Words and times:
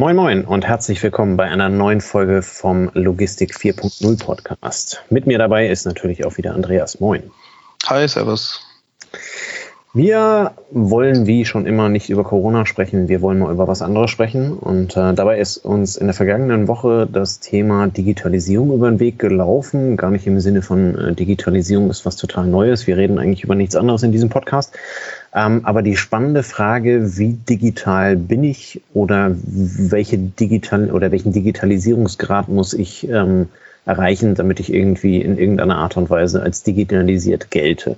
Moin 0.00 0.16
Moin 0.16 0.46
und 0.46 0.66
herzlich 0.66 1.02
willkommen 1.02 1.36
bei 1.36 1.44
einer 1.44 1.68
neuen 1.68 2.00
Folge 2.00 2.40
vom 2.40 2.90
Logistik 2.94 3.54
4.0 3.54 4.18
Podcast. 4.18 5.04
Mit 5.10 5.26
mir 5.26 5.36
dabei 5.36 5.68
ist 5.68 5.84
natürlich 5.84 6.24
auch 6.24 6.38
wieder 6.38 6.54
Andreas. 6.54 7.00
Moin. 7.00 7.24
Hi, 7.86 8.08
Servus. 8.08 8.66
Wir 9.92 10.52
wollen 10.70 11.26
wie 11.26 11.44
schon 11.44 11.66
immer 11.66 11.90
nicht 11.90 12.08
über 12.08 12.24
Corona 12.24 12.64
sprechen, 12.64 13.08
wir 13.08 13.20
wollen 13.20 13.40
mal 13.40 13.52
über 13.52 13.68
was 13.68 13.82
anderes 13.82 14.10
sprechen. 14.10 14.54
Und 14.54 14.96
äh, 14.96 15.12
dabei 15.12 15.38
ist 15.38 15.58
uns 15.58 15.96
in 15.96 16.06
der 16.06 16.14
vergangenen 16.14 16.66
Woche 16.66 17.06
das 17.06 17.40
Thema 17.40 17.88
Digitalisierung 17.88 18.72
über 18.72 18.88
den 18.90 19.00
Weg 19.00 19.18
gelaufen. 19.18 19.98
Gar 19.98 20.12
nicht 20.12 20.26
im 20.26 20.40
Sinne 20.40 20.62
von 20.62 20.96
äh, 20.96 21.12
Digitalisierung 21.12 21.90
ist 21.90 22.06
was 22.06 22.16
total 22.16 22.46
Neues. 22.46 22.86
Wir 22.86 22.96
reden 22.96 23.18
eigentlich 23.18 23.44
über 23.44 23.54
nichts 23.54 23.76
anderes 23.76 24.02
in 24.02 24.12
diesem 24.12 24.30
Podcast. 24.30 24.72
Ähm, 25.34 25.64
aber 25.64 25.82
die 25.82 25.96
spannende 25.96 26.42
Frage, 26.42 27.16
wie 27.16 27.34
digital 27.34 28.16
bin 28.16 28.42
ich 28.42 28.80
oder 28.94 29.30
welche 29.34 30.18
digital 30.18 30.90
oder 30.90 31.12
welchen 31.12 31.32
Digitalisierungsgrad 31.32 32.48
muss 32.48 32.72
ich 32.74 33.08
ähm, 33.08 33.48
erreichen, 33.86 34.34
damit 34.34 34.60
ich 34.60 34.72
irgendwie 34.72 35.20
in 35.20 35.38
irgendeiner 35.38 35.76
Art 35.76 35.96
und 35.96 36.10
Weise 36.10 36.42
als 36.42 36.62
digitalisiert 36.62 37.50
gelte. 37.50 37.96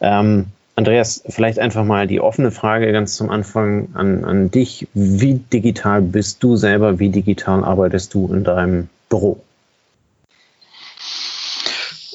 Ähm, 0.00 0.46
Andreas, 0.76 1.24
vielleicht 1.28 1.58
einfach 1.58 1.84
mal 1.84 2.06
die 2.06 2.20
offene 2.20 2.52
Frage 2.52 2.92
ganz 2.92 3.16
zum 3.16 3.30
Anfang 3.30 3.88
an, 3.94 4.24
an 4.24 4.50
dich. 4.52 4.86
Wie 4.94 5.34
digital 5.34 6.00
bist 6.02 6.44
du 6.44 6.54
selber? 6.54 7.00
Wie 7.00 7.08
digital 7.08 7.64
arbeitest 7.64 8.14
du 8.14 8.32
in 8.32 8.44
deinem 8.44 8.88
Büro? 9.08 9.40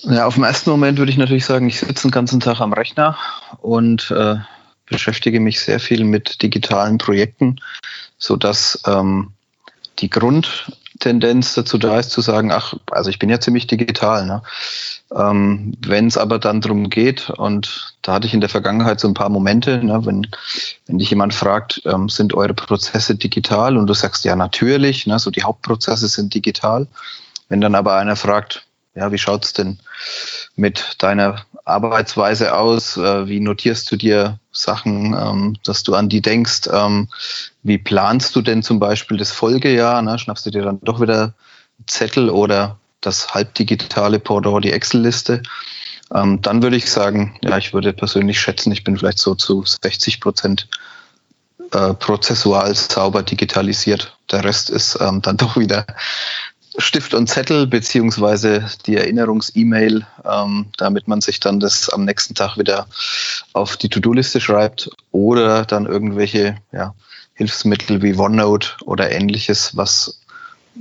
Ja, 0.04 0.26
auf 0.26 0.34
dem 0.36 0.44
ersten 0.44 0.70
Moment 0.70 0.98
würde 0.98 1.12
ich 1.12 1.18
natürlich 1.18 1.46
sagen, 1.46 1.68
ich 1.68 1.80
sitze 1.80 2.08
den 2.08 2.12
ganzen 2.12 2.42
Tag 2.42 2.60
am 2.60 2.74
Rechner 2.74 3.18
und 3.62 4.12
äh, 4.12 4.36
beschäftige 4.86 5.40
mich 5.40 5.62
sehr 5.62 5.80
viel 5.80 6.04
mit 6.04 6.42
digitalen 6.42 6.98
Projekten, 6.98 7.62
sodass 8.18 8.82
ähm, 8.86 9.32
die 10.00 10.10
Grundtendenz 10.10 11.54
dazu 11.54 11.78
da 11.78 12.00
ist, 12.00 12.12
zu 12.12 12.20
sagen, 12.20 12.52
ach, 12.52 12.74
also 12.92 13.10
ich 13.10 13.18
bin 13.18 13.30
ja 13.30 13.40
ziemlich 13.40 13.66
digital. 13.66 14.26
Ne? 14.26 14.42
Ähm, 15.16 15.78
wenn 15.80 16.08
es 16.08 16.18
aber 16.18 16.38
dann 16.38 16.60
darum 16.60 16.90
geht, 16.90 17.30
und 17.30 17.96
da 18.02 18.14
hatte 18.14 18.28
ich 18.28 18.34
in 18.34 18.42
der 18.42 18.50
Vergangenheit 18.50 19.00
so 19.00 19.08
ein 19.08 19.14
paar 19.14 19.30
Momente, 19.30 19.82
ne, 19.82 20.06
wenn, 20.06 20.28
wenn 20.86 20.98
dich 20.98 21.12
jemand 21.12 21.34
fragt, 21.34 21.82
ähm, 21.86 22.10
sind 22.10 22.34
eure 22.34 22.54
Prozesse 22.54 23.16
digital? 23.16 23.78
Und 23.78 23.88
du 23.88 23.94
sagst, 23.94 24.26
ja, 24.26 24.36
natürlich, 24.36 25.08
ne, 25.08 25.18
so 25.18 25.32
die 25.32 25.44
Hauptprozesse 25.44 26.10
sind 26.10 26.34
digital. 26.34 26.88
Wenn 27.48 27.62
dann 27.62 27.76
aber 27.76 27.96
einer 27.96 28.18
fragt, 28.18 28.66
ja, 28.96 29.12
wie 29.12 29.18
schaut's 29.18 29.54
denn 29.54 29.80
mit 30.56 30.96
deiner 31.00 31.46
Arbeitsweise 31.66 32.56
aus? 32.56 32.98
Äh, 32.98 33.28
wie 33.28 33.40
notierst 33.40 33.92
du 33.92 33.96
dir 33.96 34.40
Sachen, 34.52 35.16
ähm, 35.18 35.58
dass 35.64 35.84
du 35.84 35.96
an 35.96 36.10
die 36.10 36.22
denkst? 36.22 36.70
Ähm, 36.72 37.08
wie 37.64 37.78
planst 37.78 38.36
du 38.36 38.42
denn 38.42 38.62
zum 38.62 38.80
Beispiel 38.80 39.18
das 39.18 39.32
Folgejahr? 39.32 40.02
Ne? 40.02 40.20
Schnappst 40.20 40.46
du 40.46 40.52
dir 40.52 40.64
dann 40.64 40.80
doch 40.82 41.02
wieder 41.02 41.34
Zettel 41.88 42.30
oder 42.30 42.78
das 43.02 43.34
halbdigitale 43.34 44.20
Pendant, 44.20 44.64
die 44.64 44.72
Excel-Liste? 44.72 45.42
Ähm, 46.14 46.42
dann 46.42 46.62
würde 46.62 46.76
ich 46.76 46.92
sagen, 46.92 47.36
ja, 47.42 47.58
ich 47.58 47.74
würde 47.74 47.94
persönlich 47.94 48.40
schätzen, 48.40 48.72
ich 48.72 48.84
bin 48.84 48.98
vielleicht 48.98 49.20
so 49.20 49.34
zu 49.34 49.64
60 49.66 50.22
Prozent 50.22 50.68
äh, 51.72 51.94
prozessual 51.96 52.76
sauber 52.76 53.24
digitalisiert. 53.24 54.16
Der 54.32 54.44
Rest 54.44 54.70
ist 54.70 55.00
dann 55.00 55.22
doch 55.38 55.58
wieder 55.58 55.86
Stift 56.78 57.14
und 57.14 57.28
Zettel 57.28 57.68
beziehungsweise 57.68 58.66
die 58.86 58.98
Erinnerungs-E-Mail, 58.98 60.06
ähm, 60.26 60.68
damit 60.78 61.08
man 61.08 61.22
sich 61.22 61.40
dann 61.40 61.60
das 61.60 61.90
am 61.90 62.06
nächsten 62.06 62.36
Tag 62.36 62.58
wieder 62.58 62.88
auf 63.54 63.78
die 63.78 63.90
To-Do-Liste 63.90 64.42
schreibt 64.42 64.90
oder 65.12 65.66
dann 65.66 65.86
irgendwelche 65.86 66.58
ja, 66.72 66.94
Hilfsmittel 67.36 68.02
wie 68.02 68.16
OneNote 68.16 68.70
oder 68.86 69.12
ähnliches, 69.12 69.76
was 69.78 70.20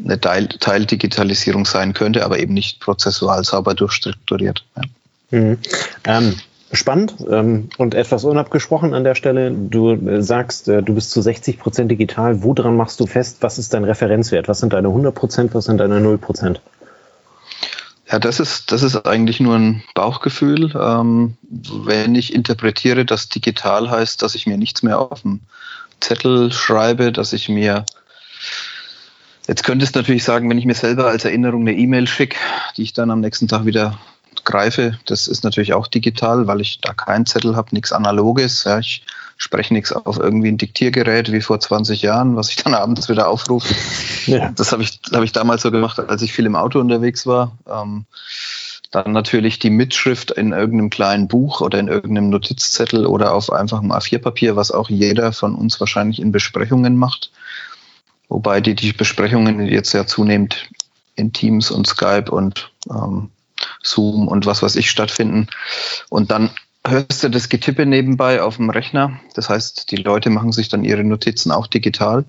eine 0.03 0.19
Teil 0.20 0.48
Teildigitalisierung 0.48 1.67
sein 1.67 1.93
könnte, 1.93 2.25
aber 2.25 2.39
eben 2.39 2.55
nicht 2.55 2.81
prozessual 2.81 3.45
sauber 3.45 3.75
durchstrukturiert. 3.75 4.64
Ja. 4.77 5.39
Mhm. 5.39 5.59
Ähm, 6.05 6.41
spannend 6.73 7.15
ähm, 7.31 7.69
und 7.79 7.95
etwas 7.95 8.25
unabgesprochen 8.25 8.95
an 8.95 9.05
der 9.05 9.15
Stelle. 9.15 9.51
Du 9.51 9.93
äh, 9.93 10.23
sagst, 10.23 10.69
äh, 10.69 10.83
du 10.83 10.95
bist 10.95 11.11
zu 11.11 11.21
60 11.21 11.59
Prozent 11.59 11.91
digital. 11.91 12.43
Woran 12.43 12.77
machst 12.77 12.99
du 13.01 13.07
fest, 13.07 13.39
was 13.41 13.59
ist 13.59 13.75
dein 13.75 13.85
Referenzwert? 13.85 14.49
Was 14.49 14.61
sind 14.61 14.73
deine 14.73 14.89
100 14.89 15.15
Prozent, 15.15 15.55
was 15.55 15.67
sind 15.67 15.79
deine 15.79 16.01
0 16.01 16.19
Prozent? 16.19 16.61
Ja, 18.11 18.19
das 18.19 18.41
ist, 18.41 18.73
das 18.73 18.83
ist 18.83 19.07
eigentlich 19.07 19.41
nur 19.41 19.57
ein 19.57 19.83
Bauchgefühl. 19.95 20.73
Ähm, 20.75 21.37
wenn 21.43 22.15
ich 22.15 22.35
interpretiere, 22.35 23.05
dass 23.05 23.29
digital 23.29 23.91
heißt, 23.91 24.23
dass 24.23 24.35
ich 24.35 24.47
mir 24.47 24.59
nichts 24.59 24.83
mehr 24.83 24.99
auf 24.99 25.23
dem 25.23 25.41
Zettel 26.01 26.53
schreibe, 26.53 27.13
dass 27.13 27.33
ich 27.33 27.49
mir 27.49 27.85
Jetzt 29.49 29.65
könntest 29.65 29.97
du 29.97 29.99
natürlich 29.99 30.23
sagen, 30.23 30.49
wenn 30.49 30.59
ich 30.59 30.67
mir 30.67 30.75
selber 30.75 31.09
als 31.09 31.25
Erinnerung 31.25 31.63
eine 31.63 31.77
E-Mail 31.77 32.07
schicke, 32.07 32.37
die 32.77 32.83
ich 32.83 32.93
dann 32.93 33.11
am 33.11 33.21
nächsten 33.21 33.49
Tag 33.49 33.67
wieder 33.67 33.99
greife. 34.45 34.98
Das 35.07 35.29
ist 35.29 35.45
natürlich 35.45 35.75
auch 35.75 35.86
digital, 35.86 36.47
weil 36.47 36.61
ich 36.61 36.80
da 36.80 36.92
keinen 36.92 37.27
Zettel 37.27 37.57
habe, 37.57 37.75
nichts 37.75 37.92
Analoges. 37.92 38.64
Ja, 38.64 38.79
ich 38.79 39.05
spreche 39.36 39.75
nichts 39.75 39.92
auf 39.92 40.19
irgendwie 40.19 40.48
ein 40.48 40.58
Diktiergerät 40.58 41.33
wie 41.33 41.41
vor 41.41 41.58
20 41.58 42.03
Jahren, 42.03 42.36
was 42.36 42.51
ich 42.51 42.57
dann 42.57 42.75
abends 42.75 43.08
wieder 43.08 43.29
aufrufe. 43.29 43.75
Ja. 44.27 44.51
Das 44.51 44.73
habe 44.73 44.83
ich, 44.83 45.01
hab 45.13 45.23
ich 45.23 45.33
damals 45.33 45.63
so 45.63 45.70
gemacht, 45.70 45.98
als 45.98 46.23
ich 46.23 46.33
viel 46.33 46.47
im 46.47 46.57
Auto 46.57 46.80
unterwegs 46.80 47.27
war. 47.27 47.57
Ähm, 47.69 48.07
dann 48.92 49.13
natürlich 49.13 49.58
die 49.58 49.70
Mitschrift 49.70 50.30
in 50.30 50.53
irgendeinem 50.53 50.91
kleinen 50.91 51.27
Buch 51.27 51.63
oder 51.63 51.79
in 51.79 51.89
irgendeinem 51.89 52.29
Notizzettel 52.29 53.07
oder 53.07 53.33
auf 53.35 53.51
einfachem 53.51 53.91
A4-Papier, 53.91 54.55
was 54.55 54.70
auch 54.70 54.91
jeder 54.91 55.33
von 55.33 55.55
uns 55.55 55.80
wahrscheinlich 55.80 56.20
in 56.20 56.30
Besprechungen 56.30 56.97
macht. 56.97 57.33
Wobei 58.29 58.61
die, 58.61 58.74
die 58.74 58.92
Besprechungen 58.92 59.67
jetzt 59.67 59.92
ja 59.95 60.07
zunehmend 60.07 60.69
in 61.17 61.33
Teams 61.33 61.70
und 61.70 61.86
Skype 61.86 62.30
und 62.30 62.70
ähm, 62.91 63.30
Zoom 63.83 64.29
und 64.29 64.47
was 64.47 64.63
weiß 64.63 64.77
ich 64.77 64.91
stattfinden. 64.91 65.48
Und 66.09 66.31
dann 66.31 66.51
hörst 66.87 67.23
du 67.23 67.29
das 67.29 67.48
Getippe 67.48 67.87
nebenbei 67.87 68.43
auf 68.43 68.57
dem 68.57 68.70
Rechner. 68.70 69.20
Das 69.35 69.48
heißt, 69.48 69.91
die 69.91 69.97
Leute 69.97 70.31
machen 70.31 70.53
sich 70.53 70.69
dann 70.69 70.85
ihre 70.85 71.05
Notizen 71.05 71.53
auch 71.53 71.67
digital. 71.67 72.25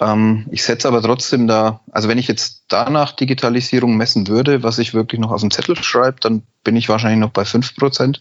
Ähm, 0.00 0.46
ich 0.50 0.62
setze 0.62 0.88
aber 0.88 1.02
trotzdem 1.02 1.46
da, 1.46 1.80
also 1.92 2.08
wenn 2.08 2.18
ich 2.18 2.28
jetzt 2.28 2.64
danach 2.68 3.12
Digitalisierung 3.12 3.96
messen 3.96 4.28
würde, 4.28 4.62
was 4.62 4.78
ich 4.78 4.94
wirklich 4.94 5.20
noch 5.20 5.30
auf 5.30 5.42
dem 5.42 5.50
Zettel 5.50 5.76
schreibe, 5.76 6.18
dann 6.20 6.42
bin 6.64 6.76
ich 6.76 6.88
wahrscheinlich 6.88 7.20
noch 7.20 7.30
bei 7.30 7.44
fünf 7.44 7.74
Prozent. 7.76 8.20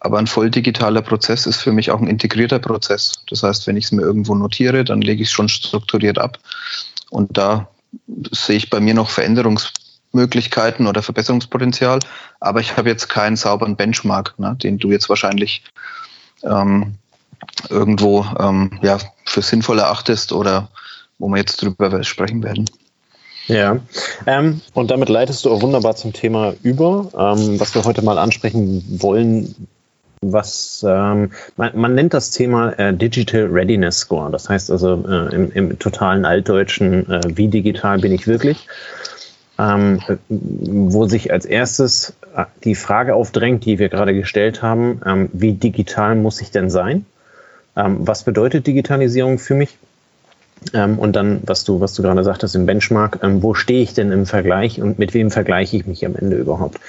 Aber 0.00 0.18
ein 0.18 0.26
voll 0.26 0.50
digitaler 0.50 1.02
Prozess 1.02 1.46
ist 1.46 1.56
für 1.56 1.72
mich 1.72 1.90
auch 1.90 2.00
ein 2.00 2.06
integrierter 2.06 2.58
Prozess. 2.58 3.24
Das 3.28 3.42
heißt, 3.42 3.66
wenn 3.66 3.76
ich 3.76 3.86
es 3.86 3.92
mir 3.92 4.02
irgendwo 4.02 4.34
notiere, 4.34 4.84
dann 4.84 5.00
lege 5.00 5.22
ich 5.22 5.28
es 5.28 5.32
schon 5.32 5.48
strukturiert 5.48 6.18
ab. 6.18 6.38
Und 7.10 7.36
da 7.36 7.68
sehe 8.30 8.56
ich 8.56 8.70
bei 8.70 8.78
mir 8.78 8.94
noch 8.94 9.08
Veränderungs 9.08 9.72
Möglichkeiten 10.12 10.86
oder 10.86 11.02
Verbesserungspotenzial, 11.02 11.98
aber 12.40 12.60
ich 12.60 12.76
habe 12.76 12.88
jetzt 12.88 13.08
keinen 13.08 13.36
sauberen 13.36 13.76
Benchmark, 13.76 14.34
ne, 14.38 14.56
den 14.62 14.78
du 14.78 14.90
jetzt 14.90 15.08
wahrscheinlich 15.08 15.62
ähm, 16.42 16.94
irgendwo 17.68 18.24
ähm, 18.38 18.78
ja, 18.82 18.98
für 19.24 19.42
sinnvoll 19.42 19.78
erachtest 19.78 20.32
oder 20.32 20.68
wo 21.18 21.28
wir 21.28 21.38
jetzt 21.38 21.62
drüber 21.62 22.02
sprechen 22.04 22.42
werden. 22.42 22.66
Ja, 23.48 23.78
ähm, 24.26 24.60
und 24.74 24.90
damit 24.90 25.08
leitest 25.08 25.44
du 25.44 25.52
auch 25.52 25.62
wunderbar 25.62 25.94
zum 25.94 26.12
Thema 26.12 26.54
über, 26.62 27.08
ähm, 27.16 27.60
was 27.60 27.74
wir 27.74 27.84
heute 27.84 28.02
mal 28.02 28.18
ansprechen 28.18 28.84
wollen. 29.00 29.68
Was 30.22 30.84
ähm, 30.88 31.30
man, 31.56 31.78
man, 31.78 31.94
nennt 31.94 32.12
das 32.12 32.30
Thema 32.30 32.70
äh, 32.78 32.92
Digital 32.92 33.44
Readiness 33.44 33.98
Score. 33.98 34.32
Das 34.32 34.48
heißt 34.48 34.70
also 34.70 35.04
äh, 35.06 35.34
im, 35.34 35.52
im, 35.52 35.78
totalen 35.78 36.24
Altdeutschen, 36.24 37.08
äh, 37.08 37.20
wie 37.36 37.48
digital 37.48 37.98
bin 37.98 38.12
ich 38.12 38.26
wirklich? 38.26 38.66
Ähm, 39.58 40.00
wo 40.28 41.06
sich 41.06 41.32
als 41.32 41.44
erstes 41.46 42.14
äh, 42.34 42.44
die 42.64 42.74
Frage 42.74 43.14
aufdrängt, 43.14 43.64
die 43.64 43.78
wir 43.78 43.88
gerade 43.88 44.14
gestellt 44.14 44.62
haben, 44.62 45.00
ähm, 45.04 45.28
wie 45.32 45.52
digital 45.52 46.14
muss 46.14 46.40
ich 46.40 46.50
denn 46.50 46.70
sein? 46.70 47.06
Ähm, 47.76 47.98
was 48.00 48.24
bedeutet 48.24 48.66
Digitalisierung 48.66 49.38
für 49.38 49.54
mich? 49.54 49.76
Ähm, 50.72 50.98
und 50.98 51.14
dann, 51.14 51.40
was 51.44 51.64
du, 51.64 51.80
was 51.80 51.94
du 51.94 52.02
gerade 52.02 52.24
sagtest 52.24 52.54
im 52.54 52.66
Benchmark, 52.66 53.20
ähm, 53.22 53.42
wo 53.42 53.54
stehe 53.54 53.82
ich 53.82 53.94
denn 53.94 54.10
im 54.10 54.26
Vergleich 54.26 54.80
und 54.80 54.98
mit 54.98 55.14
wem 55.14 55.30
vergleiche 55.30 55.76
ich 55.76 55.86
mich 55.86 56.04
am 56.04 56.16
Ende 56.16 56.36
überhaupt? 56.36 56.80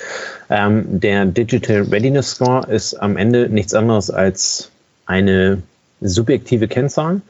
Ähm, 0.49 0.99
der 0.99 1.25
Digital 1.25 1.83
Readiness 1.83 2.31
Score 2.31 2.65
ist 2.71 2.95
am 2.95 3.17
Ende 3.17 3.49
nichts 3.49 3.73
anderes 3.73 4.09
als 4.09 4.71
eine 5.05 5.61
subjektive 6.01 6.67
Kennzahl, 6.67 7.21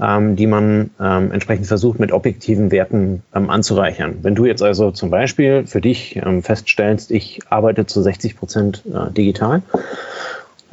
ähm, 0.00 0.36
die 0.36 0.46
man 0.46 0.90
ähm, 1.00 1.32
entsprechend 1.32 1.66
versucht, 1.66 1.98
mit 1.98 2.12
objektiven 2.12 2.70
Werten 2.70 3.22
ähm, 3.34 3.50
anzureichern. 3.50 4.18
Wenn 4.22 4.34
du 4.34 4.44
jetzt 4.44 4.62
also 4.62 4.90
zum 4.90 5.10
Beispiel 5.10 5.66
für 5.66 5.80
dich 5.80 6.16
ähm, 6.16 6.42
feststellst, 6.42 7.10
ich 7.10 7.40
arbeite 7.48 7.86
zu 7.86 8.02
60 8.02 8.36
Prozent 8.36 8.82
äh, 8.86 9.10
digital, 9.12 9.62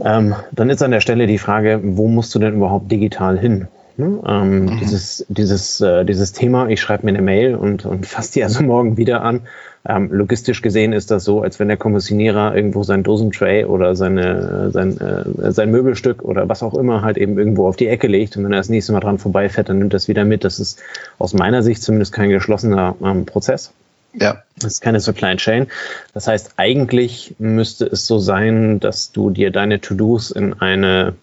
ähm, 0.03 0.35
dann 0.51 0.69
ist 0.69 0.81
an 0.81 0.91
der 0.91 1.01
Stelle 1.01 1.27
die 1.27 1.37
Frage, 1.37 1.79
wo 1.83 2.07
musst 2.07 2.33
du 2.35 2.39
denn 2.39 2.55
überhaupt 2.55 2.91
digital 2.91 3.37
hin? 3.37 3.67
Ne? 3.97 4.21
Ähm, 4.25 4.65
mhm. 4.65 4.79
Dieses, 4.79 5.25
dieses, 5.29 5.81
äh, 5.81 6.03
dieses 6.05 6.31
Thema, 6.31 6.67
ich 6.67 6.81
schreibe 6.81 7.05
mir 7.05 7.11
eine 7.11 7.21
Mail 7.21 7.55
und, 7.55 7.85
und 7.85 8.05
fasse 8.05 8.33
die 8.33 8.43
also 8.43 8.63
morgen 8.63 8.97
wieder 8.97 9.21
an. 9.21 9.41
Ähm, 9.85 10.09
logistisch 10.11 10.61
gesehen 10.61 10.93
ist 10.93 11.11
das 11.11 11.25
so, 11.25 11.41
als 11.41 11.59
wenn 11.59 11.67
der 11.67 11.75
Kommissionierer 11.75 12.55
irgendwo 12.55 12.83
sein 12.83 13.03
Dosentray 13.03 13.65
oder 13.65 13.95
seine, 13.95 14.71
sein, 14.71 14.97
äh, 14.97 15.51
sein 15.51 15.71
Möbelstück 15.71 16.23
oder 16.23 16.47
was 16.47 16.63
auch 16.63 16.73
immer 16.73 17.01
halt 17.01 17.17
eben 17.17 17.37
irgendwo 17.37 17.67
auf 17.67 17.75
die 17.75 17.87
Ecke 17.87 18.07
legt 18.07 18.37
und 18.37 18.45
wenn 18.45 18.53
er 18.53 18.59
das 18.59 18.69
nächste 18.69 18.93
Mal 18.93 19.01
dran 19.01 19.17
vorbeifährt, 19.17 19.67
dann 19.67 19.79
nimmt 19.79 19.93
das 19.93 20.07
wieder 20.07 20.23
mit. 20.23 20.45
Das 20.45 20.59
ist 20.59 20.81
aus 21.19 21.33
meiner 21.33 21.63
Sicht 21.63 21.83
zumindest 21.83 22.13
kein 22.13 22.29
geschlossener 22.29 22.95
ähm, 23.03 23.25
Prozess. 23.25 23.73
Ja. 24.13 24.43
Das 24.55 24.73
ist 24.73 24.81
keine 24.81 24.99
Supply 24.99 25.35
Chain. 25.35 25.67
Das 26.13 26.27
heißt, 26.27 26.53
eigentlich 26.57 27.35
müsste 27.39 27.85
es 27.85 28.07
so 28.07 28.19
sein, 28.19 28.79
dass 28.79 29.11
du 29.11 29.31
dir 29.31 29.51
deine 29.51 29.81
To-Dos 29.81 30.31
in 30.31 30.53
eine 30.53 31.13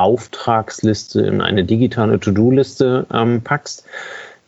Auftragsliste, 0.00 1.20
in 1.20 1.40
eine 1.40 1.64
digitale 1.64 2.18
To-Do-Liste 2.18 3.06
ähm, 3.12 3.42
packst, 3.42 3.84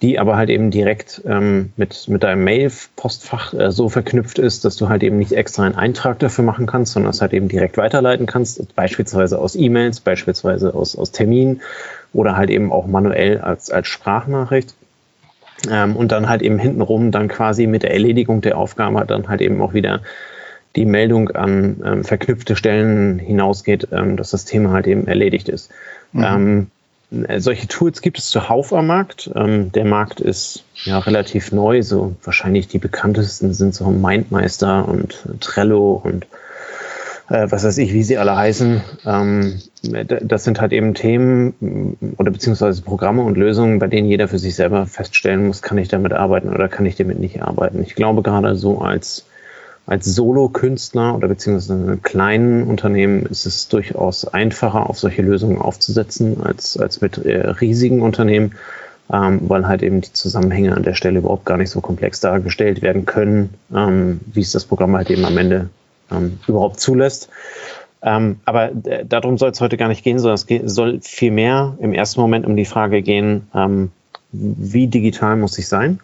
die 0.02 0.18
aber 0.18 0.36
halt 0.36 0.50
eben 0.50 0.72
direkt 0.72 1.22
ähm, 1.26 1.72
mit, 1.76 2.08
mit 2.08 2.24
deinem 2.24 2.42
Mail-Postfach 2.42 3.54
äh, 3.54 3.70
so 3.70 3.88
verknüpft 3.88 4.38
ist, 4.40 4.64
dass 4.64 4.76
du 4.76 4.88
halt 4.88 5.04
eben 5.04 5.18
nicht 5.18 5.32
extra 5.32 5.62
einen 5.62 5.76
Eintrag 5.76 6.18
dafür 6.18 6.44
machen 6.44 6.66
kannst, 6.66 6.92
sondern 6.92 7.10
es 7.10 7.20
halt 7.20 7.32
eben 7.32 7.48
direkt 7.48 7.76
weiterleiten 7.76 8.26
kannst, 8.26 8.74
beispielsweise 8.74 9.38
aus 9.38 9.54
E-Mails, 9.54 10.00
beispielsweise 10.00 10.74
aus, 10.74 10.96
aus 10.96 11.12
Terminen 11.12 11.60
oder 12.12 12.36
halt 12.36 12.50
eben 12.50 12.72
auch 12.72 12.86
manuell 12.86 13.40
als, 13.40 13.70
als 13.70 13.86
Sprachnachricht. 13.86 14.74
Ähm, 15.70 15.94
und 15.94 16.10
dann 16.10 16.28
halt 16.28 16.42
eben 16.42 16.58
hintenrum 16.58 17.12
dann 17.12 17.28
quasi 17.28 17.68
mit 17.68 17.84
der 17.84 17.92
Erledigung 17.92 18.40
der 18.40 18.58
Aufgabe 18.58 19.04
dann 19.06 19.28
halt 19.28 19.40
eben 19.40 19.60
auch 19.60 19.72
wieder 19.74 20.00
die 20.76 20.86
Meldung 20.86 21.30
an 21.30 21.82
ähm, 21.84 22.04
verknüpfte 22.04 22.56
Stellen 22.56 23.18
hinausgeht, 23.18 23.88
ähm, 23.92 24.16
dass 24.16 24.30
das 24.30 24.44
Thema 24.44 24.70
halt 24.70 24.86
eben 24.86 25.06
erledigt 25.06 25.48
ist. 25.48 25.70
Mhm. 26.12 26.24
Ähm, 27.12 27.26
äh, 27.28 27.40
solche 27.40 27.68
Tools 27.68 28.00
gibt 28.00 28.18
es 28.18 28.30
zuhauf 28.30 28.72
am 28.72 28.86
Markt. 28.86 29.30
Ähm, 29.34 29.72
der 29.72 29.84
Markt 29.84 30.20
ist 30.20 30.64
ja 30.84 30.98
relativ 30.98 31.52
neu, 31.52 31.82
so 31.82 32.16
wahrscheinlich 32.22 32.68
die 32.68 32.78
bekanntesten 32.78 33.52
sind 33.52 33.74
so 33.74 33.90
Mindmeister 33.90 34.88
und 34.88 35.22
Trello 35.40 36.00
und 36.02 36.26
äh, 37.28 37.50
was 37.50 37.64
weiß 37.64 37.78
ich, 37.78 37.92
wie 37.92 38.02
sie 38.02 38.18
alle 38.18 38.36
heißen. 38.36 38.80
Ähm, 39.04 39.60
das 39.82 40.44
sind 40.44 40.60
halt 40.60 40.72
eben 40.72 40.94
Themen 40.94 41.54
mm, 41.60 42.14
oder 42.18 42.30
beziehungsweise 42.30 42.82
Programme 42.82 43.22
und 43.22 43.36
Lösungen, 43.36 43.78
bei 43.78 43.88
denen 43.88 44.08
jeder 44.08 44.28
für 44.28 44.38
sich 44.38 44.54
selber 44.54 44.86
feststellen 44.86 45.46
muss, 45.46 45.62
kann 45.62 45.78
ich 45.78 45.88
damit 45.88 46.12
arbeiten 46.12 46.48
oder 46.48 46.68
kann 46.68 46.86
ich 46.86 46.96
damit 46.96 47.18
nicht 47.18 47.42
arbeiten. 47.42 47.82
Ich 47.82 47.94
glaube 47.94 48.22
gerade 48.22 48.54
so 48.56 48.80
als 48.80 49.26
als 49.86 50.06
Solo-Künstler 50.06 51.16
oder 51.16 51.28
beziehungsweise 51.28 51.74
in 51.74 51.88
einem 51.88 52.02
kleinen 52.02 52.64
Unternehmen 52.64 53.26
ist 53.26 53.46
es 53.46 53.68
durchaus 53.68 54.26
einfacher, 54.26 54.88
auf 54.88 54.98
solche 54.98 55.22
Lösungen 55.22 55.58
aufzusetzen, 55.58 56.42
als, 56.42 56.76
als 56.78 57.00
mit 57.00 57.18
äh, 57.18 57.48
riesigen 57.48 58.00
Unternehmen, 58.00 58.52
ähm, 59.12 59.40
weil 59.48 59.66
halt 59.66 59.82
eben 59.82 60.00
die 60.00 60.12
Zusammenhänge 60.12 60.76
an 60.76 60.84
der 60.84 60.94
Stelle 60.94 61.18
überhaupt 61.18 61.44
gar 61.44 61.56
nicht 61.56 61.70
so 61.70 61.80
komplex 61.80 62.20
dargestellt 62.20 62.80
werden 62.80 63.06
können, 63.06 63.54
ähm, 63.74 64.20
wie 64.32 64.40
es 64.40 64.52
das 64.52 64.64
Programm 64.64 64.96
halt 64.96 65.10
eben 65.10 65.24
am 65.24 65.36
Ende 65.36 65.68
ähm, 66.12 66.38
überhaupt 66.46 66.78
zulässt. 66.78 67.28
Ähm, 68.02 68.40
aber 68.44 68.70
äh, 68.84 69.04
darum 69.04 69.36
soll 69.38 69.50
es 69.50 69.60
heute 69.60 69.76
gar 69.76 69.88
nicht 69.88 70.04
gehen, 70.04 70.18
sondern 70.18 70.34
es 70.34 70.46
geht, 70.46 70.68
soll 70.70 71.00
vielmehr 71.02 71.76
im 71.80 71.92
ersten 71.92 72.20
Moment 72.20 72.46
um 72.46 72.56
die 72.56 72.64
Frage 72.64 73.02
gehen, 73.02 73.48
ähm, 73.54 73.90
wie 74.32 74.86
digital 74.86 75.36
muss 75.36 75.58
ich 75.58 75.68
sein? 75.68 76.00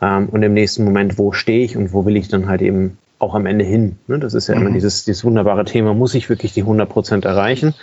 Ähm, 0.00 0.28
und 0.28 0.42
im 0.42 0.54
nächsten 0.54 0.84
Moment, 0.84 1.18
wo 1.18 1.32
stehe 1.32 1.64
ich 1.64 1.76
und 1.76 1.92
wo 1.92 2.04
will 2.04 2.16
ich 2.16 2.28
dann 2.28 2.48
halt 2.48 2.62
eben 2.62 2.98
auch 3.18 3.34
am 3.34 3.46
Ende 3.46 3.64
hin? 3.64 3.98
Ne? 4.06 4.18
Das 4.18 4.34
ist 4.34 4.48
ja 4.48 4.54
mhm. 4.54 4.62
immer 4.62 4.70
dieses, 4.70 5.04
dieses 5.04 5.24
wunderbare 5.24 5.64
Thema, 5.64 5.94
muss 5.94 6.14
ich 6.14 6.28
wirklich 6.28 6.52
die 6.52 6.62
100 6.62 6.88
Prozent 6.88 7.24
erreichen? 7.24 7.74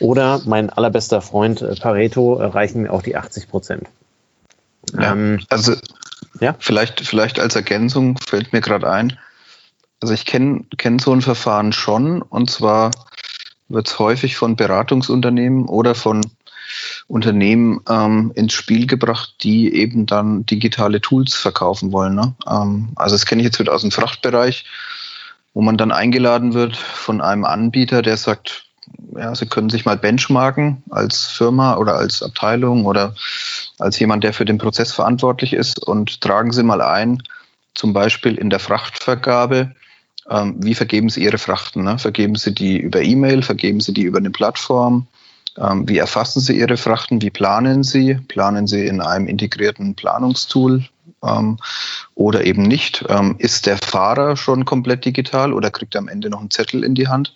Oder 0.00 0.40
mein 0.44 0.70
allerbester 0.70 1.20
Freund 1.20 1.62
äh, 1.62 1.74
Pareto 1.74 2.38
erreichen 2.38 2.82
mir 2.82 2.92
auch 2.92 3.02
die 3.02 3.16
80 3.16 3.48
Prozent? 3.48 3.88
Ja, 4.94 5.12
ähm, 5.12 5.40
also 5.48 5.74
ja? 6.40 6.54
Vielleicht, 6.58 7.00
vielleicht 7.00 7.40
als 7.40 7.56
Ergänzung 7.56 8.16
fällt 8.18 8.52
mir 8.52 8.60
gerade 8.60 8.88
ein, 8.88 9.18
also 10.00 10.14
ich 10.14 10.24
kenne 10.24 10.64
kenn 10.76 10.98
so 10.98 11.12
ein 11.12 11.22
Verfahren 11.22 11.72
schon 11.72 12.22
und 12.22 12.50
zwar 12.50 12.90
wird 13.68 13.88
es 13.88 13.98
häufig 13.98 14.36
von 14.36 14.56
Beratungsunternehmen 14.56 15.66
oder 15.66 15.94
von 15.94 16.20
Unternehmen 17.06 17.80
ähm, 17.88 18.32
ins 18.34 18.52
Spiel 18.52 18.86
gebracht, 18.86 19.34
die 19.42 19.74
eben 19.74 20.06
dann 20.06 20.46
digitale 20.46 21.00
Tools 21.00 21.34
verkaufen 21.34 21.92
wollen. 21.92 22.14
Ne? 22.14 22.34
Ähm, 22.48 22.90
also 22.96 23.14
das 23.14 23.26
kenne 23.26 23.42
ich 23.42 23.46
jetzt 23.46 23.58
wieder 23.58 23.72
aus 23.72 23.82
dem 23.82 23.90
Frachtbereich, 23.90 24.64
wo 25.54 25.62
man 25.62 25.76
dann 25.76 25.92
eingeladen 25.92 26.54
wird 26.54 26.76
von 26.76 27.20
einem 27.20 27.44
Anbieter, 27.44 28.02
der 28.02 28.16
sagt, 28.16 28.64
ja, 29.16 29.34
Sie 29.34 29.46
können 29.46 29.70
sich 29.70 29.84
mal 29.84 29.96
benchmarken 29.96 30.82
als 30.90 31.26
Firma 31.26 31.76
oder 31.76 31.96
als 31.96 32.22
Abteilung 32.22 32.86
oder 32.86 33.14
als 33.78 33.98
jemand, 33.98 34.24
der 34.24 34.32
für 34.32 34.44
den 34.44 34.58
Prozess 34.58 34.92
verantwortlich 34.92 35.52
ist 35.52 35.82
und 35.82 36.20
tragen 36.20 36.52
Sie 36.52 36.62
mal 36.62 36.80
ein, 36.80 37.22
zum 37.74 37.92
Beispiel 37.92 38.36
in 38.36 38.50
der 38.50 38.58
Frachtvergabe, 38.58 39.74
ähm, 40.28 40.56
wie 40.58 40.74
vergeben 40.74 41.08
Sie 41.08 41.22
Ihre 41.22 41.38
Frachten? 41.38 41.84
Ne? 41.84 41.98
Vergeben 41.98 42.34
Sie 42.34 42.54
die 42.54 42.78
über 42.78 43.00
E-Mail, 43.00 43.42
vergeben 43.42 43.80
Sie 43.80 43.94
die 43.94 44.02
über 44.02 44.18
eine 44.18 44.30
Plattform? 44.30 45.06
Ähm, 45.56 45.88
wie 45.88 45.98
erfassen 45.98 46.40
Sie 46.40 46.58
Ihre 46.58 46.76
Frachten? 46.76 47.22
Wie 47.22 47.30
planen 47.30 47.82
Sie? 47.82 48.14
Planen 48.14 48.66
Sie 48.66 48.86
in 48.86 49.00
einem 49.00 49.26
integrierten 49.26 49.94
Planungstool 49.94 50.84
ähm, 51.22 51.58
oder 52.14 52.44
eben 52.44 52.62
nicht? 52.62 53.04
Ähm, 53.08 53.36
ist 53.38 53.66
der 53.66 53.78
Fahrer 53.78 54.36
schon 54.36 54.64
komplett 54.64 55.04
digital 55.04 55.52
oder 55.52 55.70
kriegt 55.70 55.94
er 55.94 56.00
am 56.00 56.08
Ende 56.08 56.30
noch 56.30 56.40
einen 56.40 56.50
Zettel 56.50 56.84
in 56.84 56.94
die 56.94 57.08
Hand? 57.08 57.34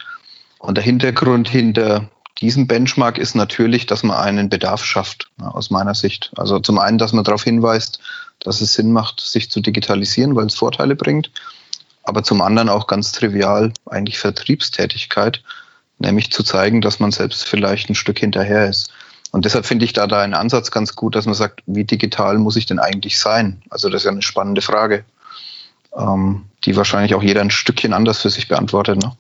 Und 0.59 0.77
der 0.77 0.85
Hintergrund 0.85 1.49
hinter 1.49 2.09
diesem 2.41 2.67
Benchmark 2.67 3.19
ist 3.19 3.35
natürlich, 3.35 3.87
dass 3.87 4.03
man 4.03 4.17
einen 4.17 4.49
Bedarf 4.49 4.85
schafft, 4.85 5.31
aus 5.39 5.71
meiner 5.71 5.95
Sicht. 5.95 6.33
Also 6.37 6.59
zum 6.59 6.79
einen, 6.79 6.99
dass 6.99 7.13
man 7.13 7.25
darauf 7.25 7.45
hinweist, 7.45 8.01
dass 8.41 8.61
es 8.61 8.73
Sinn 8.73 8.93
macht, 8.93 9.21
sich 9.21 9.51
zu 9.51 9.61
digitalisieren, 9.61 10.35
weil 10.35 10.47
es 10.47 10.57
Vorteile 10.57 10.97
bringt. 10.97 11.31
Aber 12.03 12.25
zum 12.25 12.41
anderen 12.41 12.69
auch 12.69 12.89
ganz 12.89 13.13
trivial 13.13 13.73
eigentlich 13.87 14.19
Vertriebstätigkeit 14.19 15.43
nämlich 16.03 16.31
zu 16.31 16.43
zeigen, 16.43 16.81
dass 16.81 17.01
man 17.01 17.11
selbst 17.11 17.49
vielleicht 17.49 17.89
ein 17.89 17.95
Stück 17.95 18.19
hinterher 18.19 18.69
ist. 18.69 18.93
Und 19.33 19.47
deshalb 19.47 19.65
finde 19.65 19.87
ich 19.87 19.95
da 19.95 20.07
da 20.07 20.21
einen 20.21 20.35
Ansatz 20.35 20.71
ganz 20.71 20.95
gut, 20.95 21.17
dass 21.17 21.25
man 21.25 21.35
sagt, 21.35 21.63
wie 21.67 21.85
digital 21.85 22.39
muss 22.39 22.57
ich 22.57 22.67
denn 22.67 22.79
eigentlich 22.79 23.19
sein? 23.19 23.63
Also 23.71 23.89
das 23.89 24.03
ist 24.03 24.05
ja 24.05 24.11
eine 24.11 24.23
spannende 24.23 24.61
Frage, 24.61 25.05
ähm, 25.97 26.45
die 26.65 26.77
wahrscheinlich 26.77 27.15
auch 27.15 27.23
jeder 27.23 27.41
ein 27.41 27.51
Stückchen 27.51 27.95
anders 27.95 28.21
für 28.21 28.29
sich 28.29 28.47
beantwortet. 28.47 29.03
Ne? 29.03 29.13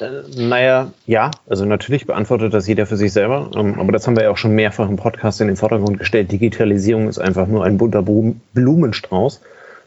Äh, 0.00 0.40
naja, 0.40 0.92
ja, 1.06 1.32
also 1.48 1.64
natürlich 1.64 2.06
beantwortet 2.06 2.54
das 2.54 2.68
jeder 2.68 2.86
für 2.86 2.96
sich 2.96 3.12
selber, 3.12 3.50
ähm, 3.56 3.80
aber 3.80 3.90
das 3.90 4.06
haben 4.06 4.16
wir 4.16 4.22
ja 4.22 4.30
auch 4.30 4.36
schon 4.36 4.54
mehrfach 4.54 4.88
im 4.88 4.96
Podcast 4.96 5.40
in 5.40 5.48
den 5.48 5.56
Vordergrund 5.56 5.98
gestellt. 5.98 6.30
Digitalisierung 6.30 7.08
ist 7.08 7.18
einfach 7.18 7.48
nur 7.48 7.64
ein 7.64 7.78
bunter 7.78 8.02
Blumenstrauß 8.02 9.40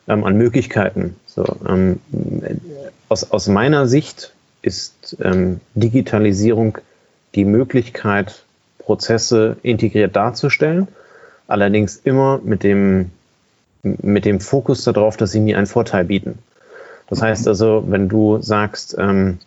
ähm, 0.09 0.25
an 0.25 0.38
Möglichkeiten. 0.38 1.15
So, 1.25 1.45
ähm, 1.67 2.01
aus, 3.07 3.31
aus 3.31 3.47
meiner 3.47 3.88
Sicht 3.88 4.34
ist 4.65 5.17
ähm, 5.21 5.62
Digitalisierung 5.75 6.79
die 7.35 7.45
Möglichkeit, 7.45 8.44
Prozesse 8.79 9.57
integriert 9.63 10.15
darzustellen, 10.15 10.88
allerdings 11.48 11.98
immer 12.03 12.39
mit 12.43 12.63
dem, 12.63 13.12
mit 13.84 14.25
dem 14.25 14.39
Fokus 14.39 14.84
darauf, 14.84 15.17
dass 15.17 15.31
sie 15.31 15.39
mir 15.39 15.57
einen 15.57 15.67
Vorteil 15.67 16.05
bieten. 16.05 16.39
Das 17.07 17.22
heißt 17.22 17.48
also, 17.48 17.84
wenn 17.88 18.10
du 18.10 18.41
sagst, 18.41 18.95
ähm, 18.98 19.39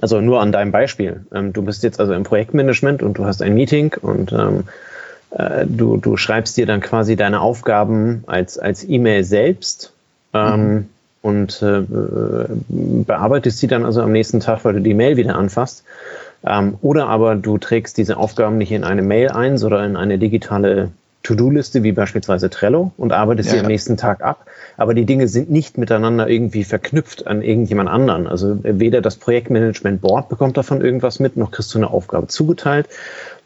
also 0.00 0.20
nur 0.20 0.40
an 0.40 0.52
deinem 0.52 0.72
Beispiel, 0.72 1.24
ähm, 1.32 1.52
du 1.52 1.62
bist 1.62 1.82
jetzt 1.82 2.00
also 2.00 2.14
im 2.14 2.22
Projektmanagement 2.22 3.02
und 3.02 3.18
du 3.18 3.26
hast 3.26 3.42
ein 3.42 3.54
Meeting 3.54 3.94
und 4.00 4.32
ähm, 4.32 4.64
äh, 5.30 5.66
du, 5.66 5.98
du 5.98 6.16
schreibst 6.16 6.56
dir 6.56 6.66
dann 6.66 6.80
quasi 6.80 7.16
deine 7.16 7.40
Aufgaben 7.40 8.24
als, 8.26 8.58
als 8.58 8.88
E-Mail 8.88 9.24
selbst. 9.24 9.92
Ähm, 10.32 10.74
mhm 10.74 10.88
und 11.24 11.62
äh, 11.62 11.82
bearbeitest 12.68 13.58
sie 13.58 13.66
dann 13.66 13.86
also 13.86 14.02
am 14.02 14.12
nächsten 14.12 14.40
Tag, 14.40 14.62
weil 14.64 14.74
du 14.74 14.82
die 14.82 14.92
Mail 14.92 15.16
wieder 15.16 15.36
anfasst. 15.36 15.82
Ähm, 16.44 16.76
oder 16.82 17.08
aber 17.08 17.34
du 17.34 17.56
trägst 17.56 17.96
diese 17.96 18.18
Aufgaben 18.18 18.58
nicht 18.58 18.72
in 18.72 18.84
eine 18.84 19.00
Mail 19.00 19.30
ein, 19.30 19.56
sondern 19.56 19.92
in 19.92 19.96
eine 19.96 20.18
digitale 20.18 20.90
To-Do-Liste 21.24 21.82
wie 21.82 21.92
beispielsweise 21.92 22.50
Trello 22.50 22.92
und 22.98 23.12
arbeitest 23.12 23.48
ja, 23.48 23.54
sie 23.54 23.60
am 23.60 23.66
nächsten 23.66 23.96
Tag 23.96 24.22
ab. 24.22 24.46
Aber 24.76 24.92
die 24.94 25.06
Dinge 25.06 25.26
sind 25.26 25.50
nicht 25.50 25.78
miteinander 25.78 26.28
irgendwie 26.28 26.64
verknüpft 26.64 27.26
an 27.26 27.40
irgendjemand 27.42 27.88
anderen. 27.88 28.26
Also 28.26 28.58
weder 28.62 29.00
das 29.00 29.16
Projektmanagement 29.16 30.02
Board 30.02 30.28
bekommt 30.28 30.56
davon 30.56 30.82
irgendwas 30.82 31.20
mit, 31.20 31.36
noch 31.36 31.50
kriegst 31.50 31.74
du 31.74 31.78
eine 31.78 31.90
Aufgabe 31.90 32.26
zugeteilt, 32.26 32.88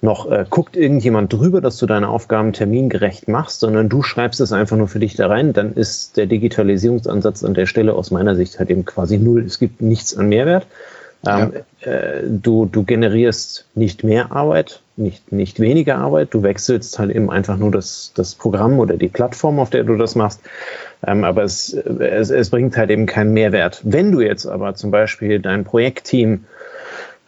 noch 0.01 0.31
äh, 0.31 0.45
guckt 0.51 0.77
irgendjemand 0.77 1.33
drüber, 1.33 1.61
dass 1.61 1.77
du 1.77 1.87
deine 1.87 2.09
Aufgaben 2.09 2.53
termingerecht 2.53 3.29
machst, 3.29 3.61
sondern 3.61 3.89
du 3.89 4.03
schreibst 4.03 4.41
es 4.41 4.53
einfach 4.53 4.77
nur 4.77 4.89
für 4.89 4.99
dich 4.99 5.15
da 5.15 5.29
rein. 5.29 5.53
Dann 5.53 5.73
ist 5.73 6.17
der 6.17 6.27
Digitalisierungsansatz 6.27 7.45
an 7.45 7.55
der 7.55 7.67
Stelle 7.67 7.95
aus 7.95 8.11
meiner 8.11 8.35
Sicht 8.35 8.59
halt 8.59 8.71
eben 8.71 8.85
quasi 8.85 9.19
null. 9.19 9.45
Es 9.45 9.61
gibt 9.61 9.81
nichts 9.81 10.17
an 10.17 10.29
Mehrwert. 10.29 10.67
Ähm, 11.27 11.53
ja. 11.85 11.93
äh, 11.93 12.23
du, 12.27 12.67
du 12.67 12.85
generierst 12.85 13.67
nicht 13.75 14.03
mehr 14.03 14.33
Arbeit, 14.33 14.83
nicht, 14.99 15.33
nicht 15.33 15.61
weniger 15.61 15.99
Arbeit. 15.99 16.35
Du 16.35 16.43
wechselst 16.43 16.99
halt 16.99 17.11
eben 17.11 17.31
einfach 17.31 17.57
nur 17.57 17.71
das, 17.71 18.13
das 18.15 18.35
Programm 18.35 18.79
oder 18.79 18.97
die 18.97 19.09
Plattform, 19.09 19.59
auf 19.59 19.71
der 19.71 19.85
du 19.85 19.97
das 19.97 20.15
machst. 20.15 20.41
Ähm, 21.07 21.25
aber 21.25 21.45
es, 21.45 21.73
es, 21.73 22.31
es 22.31 22.51
bringt 22.51 22.77
halt 22.77 22.91
eben 22.91 23.07
keinen 23.07 23.33
Mehrwert. 23.33 23.81
Wenn 23.85 24.13
du 24.13 24.21
jetzt 24.21 24.47
aber 24.47 24.75
zum 24.75 24.91
Beispiel 24.91 25.41
dein 25.41 25.65
Projektteam 25.65 26.45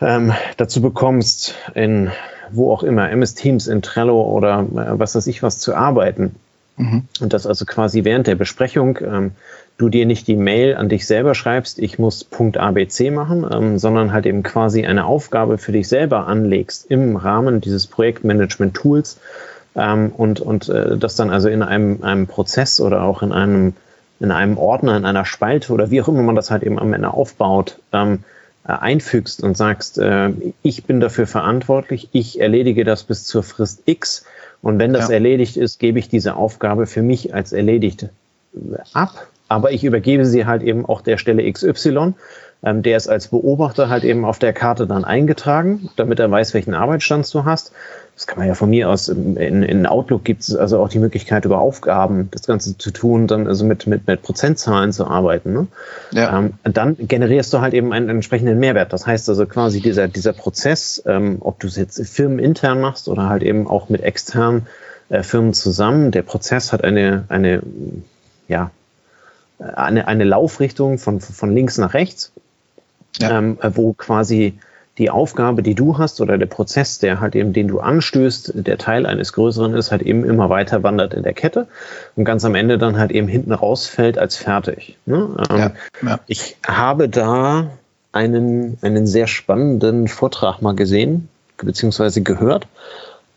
ähm, 0.00 0.32
dazu 0.56 0.82
bekommst, 0.82 1.54
in 1.74 2.10
wo 2.52 2.72
auch 2.72 2.82
immer, 2.82 3.10
MS 3.10 3.34
Teams, 3.34 3.68
in 3.68 3.82
Trello 3.82 4.22
oder 4.22 4.60
äh, 4.60 4.98
was 4.98 5.14
weiß 5.14 5.26
ich 5.28 5.42
was 5.42 5.58
zu 5.58 5.74
arbeiten. 5.74 6.34
Mhm. 6.76 7.04
Und 7.20 7.32
dass 7.32 7.46
also 7.46 7.64
quasi 7.64 8.04
während 8.04 8.26
der 8.26 8.34
Besprechung 8.34 8.98
ähm, 9.02 9.32
du 9.80 9.88
dir 9.88 10.04
nicht 10.04 10.26
die 10.28 10.36
Mail 10.36 10.76
an 10.76 10.88
dich 10.88 11.06
selber 11.06 11.34
schreibst, 11.34 11.78
ich 11.78 11.98
muss 11.98 12.22
Punkt 12.24 12.58
ABC 12.58 13.10
machen, 13.10 13.46
ähm, 13.50 13.78
sondern 13.78 14.12
halt 14.12 14.26
eben 14.26 14.42
quasi 14.42 14.84
eine 14.84 15.06
Aufgabe 15.06 15.58
für 15.58 15.72
dich 15.72 15.88
selber 15.88 16.26
anlegst 16.26 16.90
im 16.90 17.16
Rahmen 17.16 17.60
dieses 17.60 17.86
Projektmanagement-Tools 17.86 19.18
ähm, 19.76 20.12
und, 20.16 20.40
und 20.40 20.68
äh, 20.68 20.98
das 20.98 21.16
dann 21.16 21.30
also 21.30 21.48
in 21.48 21.62
einem, 21.62 22.02
einem 22.02 22.26
Prozess 22.26 22.80
oder 22.80 23.02
auch 23.02 23.22
in 23.22 23.32
einem, 23.32 23.72
in 24.20 24.30
einem 24.30 24.58
Ordner, 24.58 24.96
in 24.96 25.06
einer 25.06 25.24
Spalte 25.24 25.72
oder 25.72 25.90
wie 25.90 26.02
auch 26.02 26.08
immer 26.08 26.22
man 26.22 26.36
das 26.36 26.50
halt 26.50 26.62
eben 26.62 26.78
am 26.78 26.92
Ende 26.92 27.12
aufbaut, 27.14 27.78
ähm, 27.92 28.24
äh, 28.66 28.72
einfügst 28.72 29.42
und 29.42 29.56
sagst, 29.56 29.96
äh, 29.96 30.30
ich 30.62 30.84
bin 30.84 31.00
dafür 31.00 31.26
verantwortlich, 31.26 32.10
ich 32.12 32.38
erledige 32.38 32.84
das 32.84 33.04
bis 33.04 33.24
zur 33.24 33.42
Frist 33.42 33.82
X 33.86 34.26
und 34.60 34.78
wenn 34.78 34.92
das 34.92 35.08
ja. 35.08 35.14
erledigt 35.14 35.56
ist, 35.56 35.78
gebe 35.78 35.98
ich 35.98 36.10
diese 36.10 36.36
Aufgabe 36.36 36.86
für 36.86 37.00
mich 37.00 37.34
als 37.34 37.54
erledigt 37.54 38.10
ab, 38.92 39.28
aber 39.50 39.72
ich 39.72 39.84
übergebe 39.84 40.24
sie 40.24 40.46
halt 40.46 40.62
eben 40.62 40.86
auch 40.86 41.02
der 41.02 41.18
Stelle 41.18 41.50
XY. 41.50 42.14
Ähm, 42.62 42.82
der 42.82 42.96
ist 42.96 43.08
als 43.08 43.28
Beobachter 43.28 43.88
halt 43.88 44.04
eben 44.04 44.24
auf 44.24 44.38
der 44.38 44.52
Karte 44.52 44.86
dann 44.86 45.04
eingetragen, 45.04 45.88
damit 45.96 46.18
er 46.20 46.30
weiß, 46.30 46.54
welchen 46.54 46.74
Arbeitsstand 46.74 47.32
du 47.32 47.44
hast 47.44 47.72
das 48.20 48.26
kann 48.26 48.38
man 48.38 48.48
ja 48.48 48.54
von 48.54 48.68
mir 48.68 48.90
aus, 48.90 49.08
in, 49.08 49.62
in 49.62 49.86
Outlook 49.86 50.24
gibt 50.24 50.42
es 50.42 50.54
also 50.54 50.78
auch 50.78 50.90
die 50.90 50.98
Möglichkeit, 50.98 51.46
über 51.46 51.58
Aufgaben 51.58 52.28
das 52.32 52.46
Ganze 52.46 52.76
zu 52.76 52.90
tun, 52.90 53.26
dann 53.26 53.46
also 53.46 53.64
mit, 53.64 53.86
mit, 53.86 54.06
mit 54.06 54.20
Prozentzahlen 54.20 54.92
zu 54.92 55.06
arbeiten. 55.06 55.54
Ne? 55.54 55.66
Ja. 56.10 56.38
Ähm, 56.38 56.52
dann 56.64 56.96
generierst 56.98 57.50
du 57.54 57.62
halt 57.62 57.72
eben 57.72 57.94
einen 57.94 58.10
entsprechenden 58.10 58.58
Mehrwert. 58.58 58.92
Das 58.92 59.06
heißt 59.06 59.26
also 59.30 59.46
quasi 59.46 59.80
dieser, 59.80 60.06
dieser 60.06 60.34
Prozess, 60.34 61.02
ähm, 61.06 61.38
ob 61.40 61.60
du 61.60 61.66
es 61.66 61.76
jetzt 61.76 62.06
firmenintern 62.06 62.78
machst 62.78 63.08
oder 63.08 63.30
halt 63.30 63.42
eben 63.42 63.66
auch 63.66 63.88
mit 63.88 64.02
externen 64.02 64.66
äh, 65.08 65.22
Firmen 65.22 65.54
zusammen, 65.54 66.10
der 66.10 66.22
Prozess 66.22 66.74
hat 66.74 66.84
eine, 66.84 67.24
eine, 67.30 67.62
ja, 68.48 68.70
eine, 69.60 70.08
eine 70.08 70.24
Laufrichtung 70.24 70.98
von, 70.98 71.20
von 71.20 71.54
links 71.54 71.78
nach 71.78 71.94
rechts, 71.94 72.32
ja. 73.18 73.38
ähm, 73.38 73.58
wo 73.74 73.92
quasi 73.92 74.58
die 74.98 75.08
Aufgabe, 75.08 75.62
die 75.62 75.74
du 75.74 75.98
hast 75.98 76.20
oder 76.20 76.36
der 76.36 76.46
Prozess, 76.46 76.98
der 76.98 77.20
halt 77.20 77.34
eben, 77.34 77.52
den 77.52 77.68
du 77.68 77.80
anstößt, 77.80 78.52
der 78.54 78.76
Teil 78.76 79.06
eines 79.06 79.32
Größeren 79.32 79.74
ist, 79.74 79.90
halt 79.90 80.02
eben 80.02 80.24
immer 80.24 80.50
weiter 80.50 80.82
wandert 80.82 81.14
in 81.14 81.22
der 81.22 81.32
Kette 81.32 81.68
und 82.16 82.24
ganz 82.24 82.44
am 82.44 82.54
Ende 82.54 82.76
dann 82.76 82.98
halt 82.98 83.10
eben 83.10 83.26
hinten 83.26 83.52
rausfällt 83.52 84.18
als 84.18 84.36
fertig. 84.36 84.98
Ne? 85.06 85.36
Ähm, 85.50 85.56
ja, 85.56 85.72
ja. 86.02 86.20
Ich 86.26 86.56
habe 86.66 87.08
da 87.08 87.70
einen, 88.12 88.76
einen 88.82 89.06
sehr 89.06 89.26
spannenden 89.26 90.08
Vortrag 90.08 90.60
mal 90.60 90.74
gesehen, 90.74 91.28
beziehungsweise 91.56 92.22
gehört. 92.22 92.66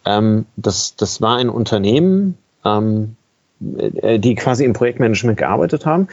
Ähm, 0.06 0.46
das, 0.58 0.96
das 0.98 1.22
war 1.22 1.38
ein 1.38 1.50
Unternehmen, 1.50 2.38
ähm, 2.66 3.16
äh, 3.16 3.23
die 3.64 4.36
quasi 4.36 4.66
im 4.66 4.74
Projektmanagement 4.74 5.38
gearbeitet 5.38 5.86
haben, 5.86 6.08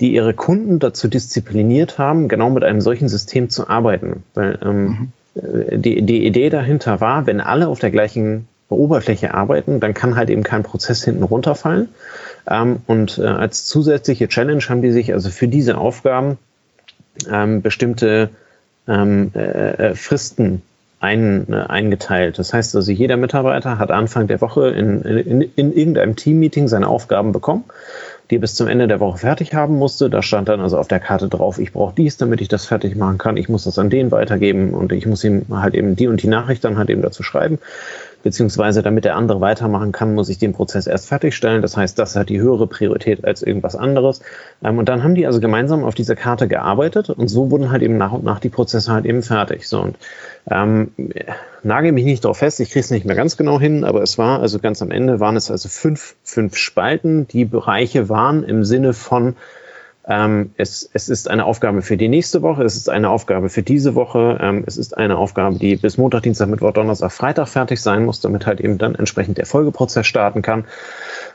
die 0.00 0.12
ihre 0.12 0.34
Kunden 0.34 0.78
dazu 0.78 1.08
diszipliniert 1.08 1.98
haben, 1.98 2.28
genau 2.28 2.50
mit 2.50 2.64
einem 2.64 2.80
solchen 2.80 3.08
System 3.08 3.48
zu 3.50 3.68
arbeiten. 3.68 4.24
Weil 4.34 4.58
ähm, 4.62 4.84
mhm. 4.84 5.12
Äh, 5.36 5.78
die, 5.78 6.02
die 6.02 6.26
Idee 6.26 6.50
dahinter 6.50 7.00
war, 7.00 7.26
wenn 7.26 7.40
alle 7.40 7.68
auf 7.68 7.78
der 7.78 7.90
gleichen 7.90 8.48
Oberfläche 8.68 9.34
arbeiten, 9.34 9.80
dann 9.80 9.94
kann 9.94 10.16
halt 10.16 10.30
eben 10.30 10.42
kein 10.42 10.62
Prozess 10.62 11.04
hinten 11.04 11.22
runterfallen. 11.22 11.88
Ähm, 12.48 12.78
und 12.86 13.18
äh, 13.18 13.26
als 13.26 13.64
zusätzliche 13.64 14.28
Challenge 14.28 14.62
haben 14.68 14.82
die 14.82 14.92
sich 14.92 15.12
also 15.12 15.30
für 15.30 15.48
diese 15.48 15.78
Aufgaben 15.78 16.38
ähm, 17.30 17.62
bestimmte 17.62 18.30
ähm, 18.88 19.32
äh, 19.34 19.94
Fristen 19.94 20.62
ein, 21.06 21.46
äh, 21.52 21.56
eingeteilt. 21.68 22.38
Das 22.38 22.52
heißt 22.52 22.74
also, 22.74 22.90
jeder 22.90 23.16
Mitarbeiter 23.16 23.78
hat 23.78 23.90
Anfang 23.90 24.26
der 24.26 24.40
Woche 24.40 24.68
in, 24.68 25.02
in, 25.02 25.40
in 25.40 25.72
irgendeinem 25.72 26.16
Teammeeting 26.16 26.66
seine 26.66 26.88
Aufgaben 26.88 27.32
bekommen, 27.32 27.64
die 28.30 28.36
er 28.36 28.40
bis 28.40 28.56
zum 28.56 28.66
Ende 28.66 28.88
der 28.88 28.98
Woche 28.98 29.18
fertig 29.18 29.54
haben 29.54 29.76
musste. 29.76 30.10
Da 30.10 30.22
stand 30.22 30.48
dann 30.48 30.60
also 30.60 30.78
auf 30.78 30.88
der 30.88 30.98
Karte 31.00 31.28
drauf, 31.28 31.58
ich 31.58 31.72
brauche 31.72 31.94
dies, 31.94 32.16
damit 32.16 32.40
ich 32.40 32.48
das 32.48 32.66
fertig 32.66 32.96
machen 32.96 33.18
kann. 33.18 33.36
Ich 33.36 33.48
muss 33.48 33.64
das 33.64 33.78
an 33.78 33.88
den 33.88 34.10
weitergeben 34.10 34.74
und 34.74 34.92
ich 34.92 35.06
muss 35.06 35.22
ihm 35.22 35.46
halt 35.50 35.74
eben 35.74 35.94
die 35.94 36.08
und 36.08 36.22
die 36.22 36.28
Nachricht 36.28 36.64
dann 36.64 36.76
halt 36.76 36.90
eben 36.90 37.02
dazu 37.02 37.22
schreiben 37.22 37.58
beziehungsweise 38.26 38.82
damit 38.82 39.04
der 39.04 39.14
andere 39.14 39.40
weitermachen 39.40 39.92
kann, 39.92 40.12
muss 40.12 40.28
ich 40.28 40.36
den 40.36 40.52
Prozess 40.52 40.88
erst 40.88 41.06
fertigstellen. 41.06 41.62
Das 41.62 41.76
heißt, 41.76 41.96
das 41.96 42.16
hat 42.16 42.28
die 42.28 42.40
höhere 42.40 42.66
Priorität 42.66 43.24
als 43.24 43.40
irgendwas 43.40 43.76
anderes. 43.76 44.20
Ähm, 44.64 44.78
und 44.78 44.88
dann 44.88 45.04
haben 45.04 45.14
die 45.14 45.28
also 45.28 45.38
gemeinsam 45.38 45.84
auf 45.84 45.94
dieser 45.94 46.16
Karte 46.16 46.48
gearbeitet 46.48 47.08
und 47.08 47.28
so 47.28 47.52
wurden 47.52 47.70
halt 47.70 47.82
eben 47.82 47.96
nach 47.96 48.10
und 48.10 48.24
nach 48.24 48.40
die 48.40 48.48
Prozesse 48.48 48.92
halt 48.92 49.06
eben 49.06 49.22
fertig. 49.22 49.68
So 49.68 49.80
und 49.80 49.96
ähm, 50.50 50.90
nagel 51.62 51.92
mich 51.92 52.04
nicht 52.04 52.24
darauf 52.24 52.38
fest, 52.38 52.58
ich 52.58 52.70
kriege 52.70 52.80
es 52.80 52.90
nicht 52.90 53.06
mehr 53.06 53.14
ganz 53.14 53.36
genau 53.36 53.60
hin, 53.60 53.84
aber 53.84 54.02
es 54.02 54.18
war 54.18 54.40
also 54.40 54.58
ganz 54.58 54.82
am 54.82 54.90
Ende 54.90 55.20
waren 55.20 55.36
es 55.36 55.48
also 55.48 55.68
fünf, 55.68 56.16
fünf 56.24 56.56
Spalten, 56.56 57.28
die 57.28 57.44
Bereiche 57.44 58.08
waren 58.08 58.42
im 58.42 58.64
Sinne 58.64 58.92
von 58.92 59.36
ähm, 60.08 60.52
es, 60.56 60.88
es 60.92 61.08
ist 61.08 61.28
eine 61.28 61.44
Aufgabe 61.44 61.82
für 61.82 61.96
die 61.96 62.08
nächste 62.08 62.42
Woche, 62.42 62.62
es 62.62 62.76
ist 62.76 62.88
eine 62.88 63.10
Aufgabe 63.10 63.48
für 63.48 63.62
diese 63.62 63.96
Woche, 63.96 64.38
ähm, 64.40 64.62
es 64.64 64.76
ist 64.76 64.96
eine 64.96 65.18
Aufgabe, 65.18 65.58
die 65.58 65.74
bis 65.76 65.98
Montag, 65.98 66.22
Dienstag, 66.22 66.48
Mittwoch, 66.48 66.72
Donnerstag, 66.72 67.10
Freitag 67.10 67.48
fertig 67.48 67.80
sein 67.80 68.04
muss, 68.04 68.20
damit 68.20 68.46
halt 68.46 68.60
eben 68.60 68.78
dann 68.78 68.94
entsprechend 68.94 69.38
der 69.38 69.46
Folgeprozess 69.46 70.06
starten 70.06 70.42
kann. 70.42 70.64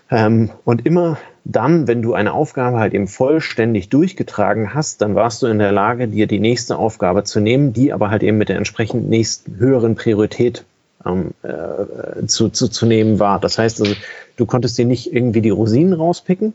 Ähm, 0.10 0.52
und 0.64 0.86
immer 0.86 1.18
dann, 1.44 1.88
wenn 1.88 2.02
du 2.02 2.14
eine 2.14 2.32
Aufgabe 2.34 2.80
halt 2.80 2.94
eben 2.94 3.08
vollständig 3.08 3.90
durchgetragen 3.90 4.74
hast, 4.74 5.02
dann 5.02 5.16
warst 5.16 5.42
du 5.42 5.48
in 5.48 5.60
der 5.60 5.74
Lage, 5.74 6.08
dir 6.08 6.28
die 6.28 6.40
nächste 6.40 6.78
Aufgabe 6.78 7.26
zu 7.26 7.42
nehmen, 7.42 7.74
die 7.74 7.92
aber 7.92 8.10
halt 8.10 8.24
eben 8.24 8.38
mit 8.38 8.48
der 8.48 8.58
entsprechend 8.58 9.10
nächsten 9.10 9.58
höheren 9.58 9.96
Priorität 9.96 10.64
ähm, 11.06 11.32
äh, 11.44 12.26
zu, 12.26 12.50
zu, 12.50 12.70
zu 12.70 12.86
nehmen 12.86 13.20
war. 13.20 13.40
Das 13.40 13.58
heißt 13.58 13.82
also, 13.82 13.94
du 14.38 14.46
konntest 14.46 14.78
dir 14.78 14.86
nicht 14.86 15.14
irgendwie 15.14 15.42
die 15.42 15.50
Rosinen 15.50 15.94
rauspicken, 15.94 16.54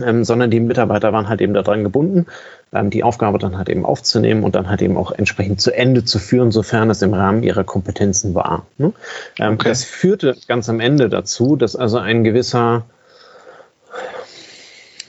ähm, 0.00 0.24
sondern 0.24 0.50
die 0.50 0.60
Mitarbeiter 0.60 1.12
waren 1.12 1.28
halt 1.28 1.40
eben 1.40 1.54
daran 1.54 1.84
gebunden, 1.84 2.26
ähm, 2.72 2.90
die 2.90 3.04
Aufgabe 3.04 3.38
dann 3.38 3.58
halt 3.58 3.68
eben 3.68 3.84
aufzunehmen 3.84 4.42
und 4.42 4.54
dann 4.54 4.68
halt 4.68 4.80
eben 4.82 4.96
auch 4.96 5.12
entsprechend 5.12 5.60
zu 5.60 5.70
Ende 5.70 6.04
zu 6.04 6.18
führen, 6.18 6.50
sofern 6.50 6.88
es 6.90 7.02
im 7.02 7.12
Rahmen 7.12 7.42
ihrer 7.42 7.64
Kompetenzen 7.64 8.34
war. 8.34 8.66
Ne? 8.78 8.92
Ähm, 9.38 9.54
okay. 9.54 9.68
Das 9.68 9.84
führte 9.84 10.36
ganz 10.48 10.68
am 10.68 10.80
Ende 10.80 11.08
dazu, 11.08 11.56
dass 11.56 11.76
also 11.76 11.98
ein 11.98 12.24
gewisser, 12.24 12.84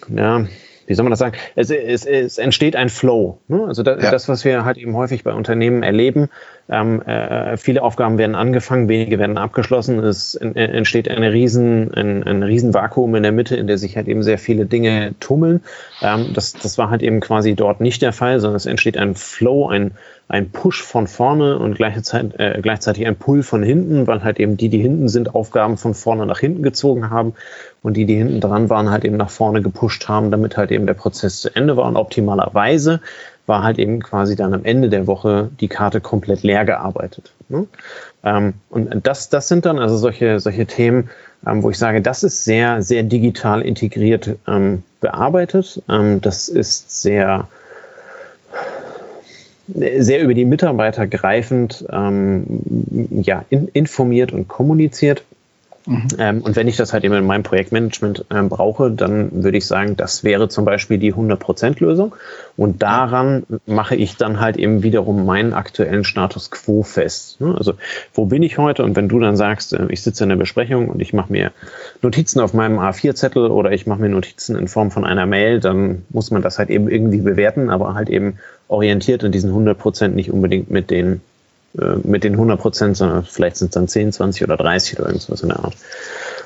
ja, 0.09 0.45
wie 0.85 0.95
soll 0.95 1.03
man 1.03 1.11
das 1.11 1.19
sagen? 1.19 1.37
Es, 1.55 1.69
es, 1.69 2.05
es 2.05 2.37
entsteht 2.37 2.75
ein 2.75 2.89
Flow. 2.89 3.39
Ne? 3.47 3.63
Also 3.65 3.83
da, 3.83 3.97
ja. 3.97 4.11
das, 4.11 4.27
was 4.27 4.43
wir 4.43 4.65
halt 4.65 4.77
eben 4.77 4.95
häufig 4.97 5.23
bei 5.23 5.31
Unternehmen 5.31 5.81
erleben, 5.81 6.29
ähm, 6.69 7.01
äh, 7.01 7.57
viele 7.57 7.83
Aufgaben 7.83 8.17
werden 8.17 8.35
angefangen, 8.35 8.87
wenige 8.87 9.19
werden 9.19 9.37
abgeschlossen. 9.37 9.99
Es 9.99 10.35
entsteht 10.35 11.09
eine 11.09 11.33
riesen, 11.33 11.93
ein, 11.93 12.23
ein 12.23 12.41
riesen 12.41 12.73
Vakuum 12.73 13.15
in 13.15 13.23
der 13.23 13.33
Mitte, 13.33 13.55
in 13.57 13.67
der 13.67 13.77
sich 13.77 13.97
halt 13.97 14.07
eben 14.07 14.23
sehr 14.23 14.37
viele 14.37 14.65
Dinge 14.65 15.13
tummeln. 15.19 15.61
Ähm, 16.01 16.31
das, 16.33 16.53
das 16.53 16.77
war 16.77 16.89
halt 16.89 17.03
eben 17.03 17.19
quasi 17.19 17.55
dort 17.55 17.81
nicht 17.81 18.01
der 18.01 18.13
Fall, 18.13 18.39
sondern 18.39 18.55
es 18.55 18.65
entsteht 18.65 18.97
ein 18.97 19.15
Flow, 19.15 19.67
ein, 19.67 19.91
ein 20.29 20.51
Push 20.51 20.81
von 20.81 21.07
vorne 21.07 21.59
und 21.59 21.75
gleichzeitig, 21.75 22.39
äh, 22.39 22.59
gleichzeitig 22.61 23.05
ein 23.07 23.17
Pull 23.17 23.43
von 23.43 23.61
hinten, 23.61 24.07
weil 24.07 24.23
halt 24.23 24.39
eben 24.39 24.55
die, 24.55 24.69
die 24.69 24.79
hinten 24.79 25.09
sind, 25.09 25.35
Aufgaben 25.35 25.77
von 25.77 25.93
vorne 25.93 26.25
nach 26.25 26.39
hinten 26.39 26.63
gezogen 26.63 27.09
haben 27.09 27.33
und 27.81 27.97
die, 27.97 28.05
die 28.05 28.15
hinten 28.15 28.39
dran 28.39 28.69
waren, 28.69 28.89
halt 28.89 29.03
eben 29.03 29.17
nach 29.17 29.29
vorne 29.29 29.61
gepusht 29.61 30.07
haben, 30.07 30.31
damit 30.31 30.55
halt 30.55 30.71
eben 30.71 30.87
der 30.87 30.93
Prozess 30.93 31.41
zu 31.41 31.53
Ende 31.53 31.75
war 31.75 31.85
und 31.85 31.97
optimalerweise 31.97 33.01
war 33.45 33.63
halt 33.63 33.77
eben 33.77 34.01
quasi 34.01 34.35
dann 34.35 34.53
am 34.53 34.63
Ende 34.63 34.89
der 34.89 35.07
Woche 35.07 35.49
die 35.59 35.67
Karte 35.67 35.99
komplett 35.99 36.43
leer 36.43 36.65
gearbeitet. 36.65 37.33
Ne? 37.49 37.67
Ähm, 38.23 38.53
und 38.69 39.05
das, 39.05 39.29
das 39.29 39.47
sind 39.47 39.65
dann 39.65 39.79
also 39.79 39.97
solche, 39.97 40.39
solche 40.39 40.65
Themen, 40.65 41.09
ähm, 41.45 41.61
wo 41.61 41.69
ich 41.69 41.77
sage, 41.77 42.01
das 42.01 42.23
ist 42.23 42.45
sehr, 42.45 42.81
sehr 42.81 43.03
digital 43.03 43.61
integriert 43.61 44.37
ähm, 44.47 44.83
bearbeitet. 45.01 45.81
Ähm, 45.89 46.21
das 46.21 46.47
ist 46.47 47.01
sehr, 47.01 47.47
sehr 49.67 50.21
über 50.21 50.33
die 50.33 50.45
Mitarbeiter 50.45 51.07
greifend 51.07 51.85
ähm, 51.91 52.45
ja, 53.09 53.43
in, 53.49 53.67
informiert 53.69 54.31
und 54.31 54.47
kommuniziert. 54.47 55.23
Mhm. 55.85 56.07
Ähm, 56.17 56.41
und 56.41 56.55
wenn 56.55 56.67
ich 56.67 56.77
das 56.77 56.93
halt 56.93 57.03
eben 57.03 57.13
in 57.13 57.25
meinem 57.25 57.43
Projektmanagement 57.43 58.25
ähm, 58.31 58.49
brauche, 58.49 58.89
dann 58.89 59.43
würde 59.43 59.57
ich 59.57 59.65
sagen, 59.65 59.97
das 59.97 60.23
wäre 60.23 60.47
zum 60.47 60.65
Beispiel 60.65 60.97
die 60.97 61.13
100%-Lösung. 61.13 62.15
Und 62.55 62.81
daran 62.81 63.43
mache 63.65 63.95
ich 63.95 64.15
dann 64.15 64.39
halt 64.39 64.57
eben 64.57 64.83
wiederum 64.83 65.25
meinen 65.25 65.53
aktuellen 65.53 66.03
Status 66.03 66.51
quo 66.51 66.83
fest. 66.83 67.41
Ne? 67.41 67.55
Also, 67.57 67.73
wo 68.13 68.25
bin 68.25 68.43
ich 68.43 68.57
heute? 68.57 68.83
Und 68.83 68.95
wenn 68.95 69.09
du 69.09 69.19
dann 69.19 69.35
sagst, 69.35 69.73
äh, 69.73 69.87
ich 69.89 70.01
sitze 70.01 70.23
in 70.23 70.29
der 70.29 70.37
Besprechung 70.37 70.89
und 70.89 71.01
ich 71.01 71.13
mache 71.13 71.31
mir 71.31 71.51
Notizen 72.01 72.39
auf 72.39 72.53
meinem 72.53 72.79
A4-Zettel 72.79 73.51
oder 73.51 73.71
ich 73.71 73.85
mache 73.85 74.01
mir 74.01 74.09
Notizen 74.09 74.55
in 74.55 74.67
Form 74.67 74.91
von 74.91 75.03
einer 75.03 75.25
Mail, 75.25 75.59
dann 75.59 76.05
muss 76.09 76.31
man 76.31 76.41
das 76.41 76.59
halt 76.59 76.69
eben 76.69 76.89
irgendwie 76.89 77.21
bewerten, 77.21 77.69
aber 77.69 77.93
halt 77.93 78.09
eben 78.09 78.37
orientiert 78.69 79.23
in 79.23 79.31
diesen 79.31 79.51
100% 79.51 80.09
nicht 80.09 80.31
unbedingt 80.31 80.71
mit 80.71 80.89
den 80.89 81.21
äh, 81.79 81.95
mit 82.03 82.23
den 82.23 82.33
100 82.33 82.59
Prozent, 82.59 82.97
sondern 82.97 83.23
vielleicht 83.23 83.57
sind 83.57 83.69
es 83.69 83.73
dann 83.73 83.87
10, 83.87 84.11
20 84.13 84.43
oder 84.43 84.57
30 84.57 84.99
oder 84.99 85.09
irgendwas 85.09 85.41
in 85.41 85.49
der 85.49 85.59
Art. 85.59 85.75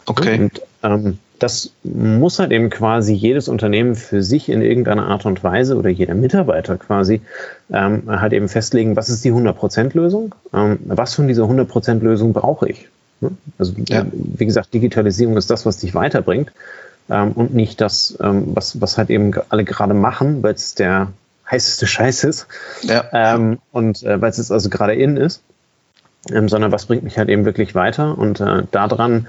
Okay. 0.06 0.40
Und 0.40 0.62
ähm, 0.84 1.20
das 1.40 1.72
muss 1.84 2.40
halt 2.40 2.52
eben 2.52 2.70
quasi 2.70 3.14
jedes 3.14 3.48
Unternehmen 3.48 3.96
für 3.96 4.24
sich 4.24 4.50
in 4.50 4.62
irgendeiner 4.62 5.08
Art 5.08 5.26
und 5.26 5.44
Weise 5.44 5.76
oder 5.76 5.90
jeder 5.90 6.16
Mitarbeiter 6.16 6.78
quasi 6.78 7.22
ähm, 7.72 8.04
halt 8.08 8.34
eben 8.34 8.48
festlegen, 8.48 8.96
was 8.96 9.10
ist 9.10 9.24
die 9.24 9.32
100%-Lösung, 9.32 10.34
ähm, 10.54 10.80
was 10.86 11.14
von 11.14 11.28
dieser 11.28 11.44
100%-Lösung 11.44 12.34
brauche 12.34 12.70
ich. 12.70 12.88
Ne? 13.22 13.32
Also 13.58 13.74
ja. 13.90 14.06
wie 14.12 14.46
gesagt, 14.46 14.74
Digitalisierung 14.74 15.38
ist 15.38 15.50
das, 15.50 15.66
was 15.66 15.78
dich 15.78 15.94
weiterbringt 15.94 16.52
ähm, 17.10 17.34
und 17.34 17.54
nicht 17.54 17.82
das, 17.82 18.18
ähm, 18.22 18.56
was, 18.56 18.82
was 18.82 18.98
halt 18.98 19.10
eben 19.10 19.34
alle 19.50 19.64
gerade 19.64 19.94
machen, 19.94 20.42
weil 20.42 20.54
es 20.54 20.74
der 20.74 21.10
heißeste 21.50 21.88
Scheiß 21.88 22.24
ist 22.24 22.48
ja. 22.84 23.06
ähm, 23.14 23.60
und 23.72 24.04
äh, 24.04 24.22
weil 24.22 24.30
es 24.30 24.38
jetzt 24.38 24.52
also 24.52 24.70
gerade 24.70 24.96
in 24.96 25.18
ist, 25.18 25.42
ähm, 26.32 26.50
sondern 26.50 26.72
was 26.72 26.86
bringt 26.86 27.04
mich 27.04 27.18
halt 27.18 27.30
eben 27.30 27.46
wirklich 27.46 27.76
weiter 27.76 28.18
und 28.18 28.40
äh, 28.40 28.64
daran 28.72 29.28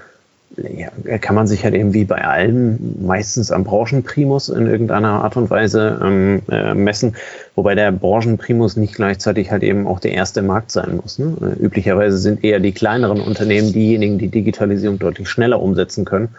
ja, 0.57 1.19
kann 1.19 1.35
man 1.35 1.47
sich 1.47 1.65
halt 1.65 1.75
eben 1.75 1.93
wie 1.93 2.05
bei 2.05 2.25
allen 2.25 3.05
meistens 3.07 3.53
am 3.53 3.65
Branchenprimus 3.65 4.49
in 4.49 4.67
irgendeiner 4.67 5.23
Art 5.23 5.37
und 5.37 5.51
Weise 5.51 6.01
ähm, 6.03 6.43
äh, 6.51 6.75
messen, 6.75 7.17
wobei 7.55 7.75
der 7.75 7.93
Branchenprimus 7.93 8.77
nicht 8.77 8.95
gleichzeitig 8.95 9.51
halt 9.51 9.63
eben 9.63 9.87
auch 9.87 10.01
der 10.01 10.13
erste 10.13 10.43
Markt 10.43 10.73
sein 10.73 10.99
muss. 11.03 11.19
Ne? 11.19 11.35
Äh, 11.43 11.63
üblicherweise 11.63 12.17
sind 12.17 12.43
eher 12.45 12.61
die 12.61 12.73
kleineren 12.73 13.21
Unternehmen 13.21 13.73
diejenigen, 13.73 14.19
die 14.19 14.29
Digitalisierung 14.29 14.99
deutlich 14.99 15.29
schneller 15.29 15.61
umsetzen 15.61 16.05
können, 16.05 16.31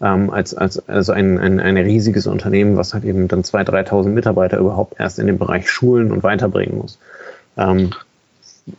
ähm, 0.00 0.30
als, 0.30 0.54
als 0.54 0.88
also 0.88 1.12
ein, 1.12 1.38
ein, 1.38 1.60
ein 1.60 1.76
riesiges 1.76 2.26
Unternehmen, 2.26 2.76
was 2.76 2.94
halt 2.94 3.04
eben 3.04 3.28
dann 3.28 3.42
2.000, 3.42 3.88
3.000 3.88 4.08
Mitarbeiter 4.08 4.58
überhaupt 4.58 4.98
erst 5.00 5.18
in 5.18 5.26
dem 5.26 5.38
Bereich 5.38 5.70
schulen 5.70 6.12
und 6.12 6.22
weiterbringen 6.22 6.78
muss. 6.78 6.98
Ähm, 7.56 7.90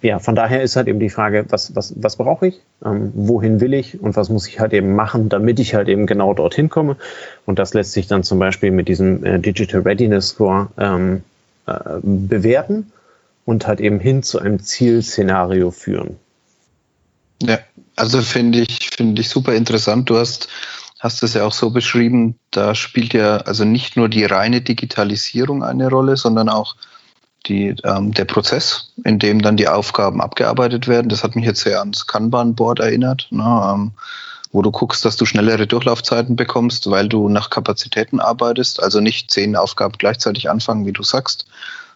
ja, 0.02 0.20
von 0.20 0.36
daher 0.36 0.64
ist 0.64 0.76
halt 0.76 0.88
eben 0.88 1.00
die 1.00 1.10
Frage, 1.10 1.46
was, 1.50 1.74
was, 1.76 1.94
was 1.96 2.18
brauche 2.18 2.48
ich, 2.48 2.60
ähm, 2.84 3.12
wohin 3.16 3.62
will 3.62 3.74
ich 3.74 4.02
und 4.02 4.18
was 4.18 4.30
muss 4.30 4.48
ich 4.48 4.60
halt 4.60 4.74
eben 4.74 4.96
machen, 4.96 5.30
damit 5.30 5.60
ich 5.60 5.76
halt 5.76 5.88
eben 5.88 6.06
genau 6.06 6.34
dorthin 6.34 6.70
komme. 6.70 6.98
Und 7.46 7.58
das 7.58 7.74
lässt 7.74 7.94
sich 7.94 8.08
dann 8.08 8.24
zum 8.24 8.38
Beispiel 8.38 8.72
mit 8.72 8.90
diesem 8.90 9.24
äh, 9.24 9.40
Digital 9.40 9.82
Readiness 9.82 10.30
Score 10.30 10.68
ähm, 10.78 11.24
äh, 11.68 11.74
bewerten 12.02 12.92
und 13.46 13.66
halt 13.66 13.80
eben 13.80 14.00
hin 14.00 14.24
zu 14.24 14.40
einem 14.40 14.62
Zielszenario 14.62 15.72
führen. 15.72 16.18
Ja, 17.42 17.60
also 17.96 18.22
finde 18.22 18.60
ich, 18.60 18.90
finde 18.96 19.22
ich 19.22 19.30
super 19.30 19.54
interessant. 19.54 20.10
Du 20.10 20.18
hast, 20.18 20.50
hast 21.00 21.24
es 21.24 21.34
ja 21.34 21.46
auch 21.46 21.54
so 21.54 21.70
beschrieben, 21.70 22.40
da 22.52 22.76
spielt 22.76 23.14
ja 23.14 23.38
also 23.38 23.66
nicht 23.66 23.98
nur 23.98 24.10
die 24.10 24.26
reine 24.26 24.62
Digitalisierung 24.62 25.64
eine 25.64 25.90
Rolle, 25.90 26.18
sondern 26.18 26.50
auch 26.50 26.76
die, 27.46 27.76
ähm, 27.84 28.14
der 28.14 28.26
Prozess, 28.26 28.94
in 29.04 29.20
dem 29.20 29.42
dann 29.42 29.58
die 29.58 29.68
Aufgaben 29.68 30.22
abgearbeitet 30.22 30.88
werden. 30.88 31.10
Das 31.10 31.24
hat 31.24 31.36
mich 31.36 31.46
jetzt 31.46 31.62
sehr 31.62 31.80
ans 31.80 32.08
Kanban-Board 32.08 32.80
erinnert, 32.80 33.28
ne, 33.32 33.72
ähm, 33.74 33.92
wo 34.52 34.62
du 34.62 34.72
guckst, 34.72 35.06
dass 35.06 35.18
du 35.18 35.26
schnellere 35.26 35.68
Durchlaufzeiten 35.68 36.36
bekommst, 36.36 36.90
weil 36.90 37.10
du 37.10 37.30
nach 37.30 37.50
Kapazitäten 37.50 38.20
arbeitest, 38.20 38.82
also 38.82 39.00
nicht 39.00 39.30
zehn 39.30 39.56
Aufgaben 39.56 39.96
gleichzeitig 39.98 40.50
anfangen, 40.50 40.86
wie 40.86 40.94
du 40.94 41.04
sagst, 41.04 41.46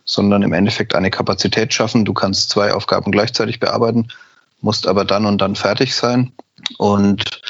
sondern 0.05 0.43
im 0.43 0.53
Endeffekt 0.53 0.93
eine 0.95 1.09
Kapazität 1.11 1.73
schaffen. 1.73 2.05
Du 2.05 2.13
kannst 2.13 2.49
zwei 2.49 2.73
Aufgaben 2.73 3.11
gleichzeitig 3.11 3.59
bearbeiten, 3.59 4.09
musst 4.61 4.85
aber 4.85 5.05
dann 5.05 5.25
und 5.25 5.39
dann 5.39 5.55
fertig 5.55 5.95
sein. 5.95 6.31
Und 6.77 7.40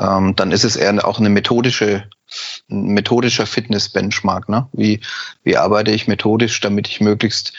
ähm, 0.00 0.34
dann 0.36 0.52
ist 0.52 0.64
es 0.64 0.76
eher 0.76 1.06
auch 1.06 1.18
eine 1.18 1.30
methodische 1.30 2.04
methodischer 2.68 3.46
Fitness-Benchmark. 3.46 4.48
Ne? 4.48 4.68
Wie, 4.72 5.00
wie 5.42 5.56
arbeite 5.56 5.90
ich 5.90 6.08
methodisch, 6.08 6.60
damit 6.60 6.88
ich 6.88 7.00
möglichst 7.00 7.52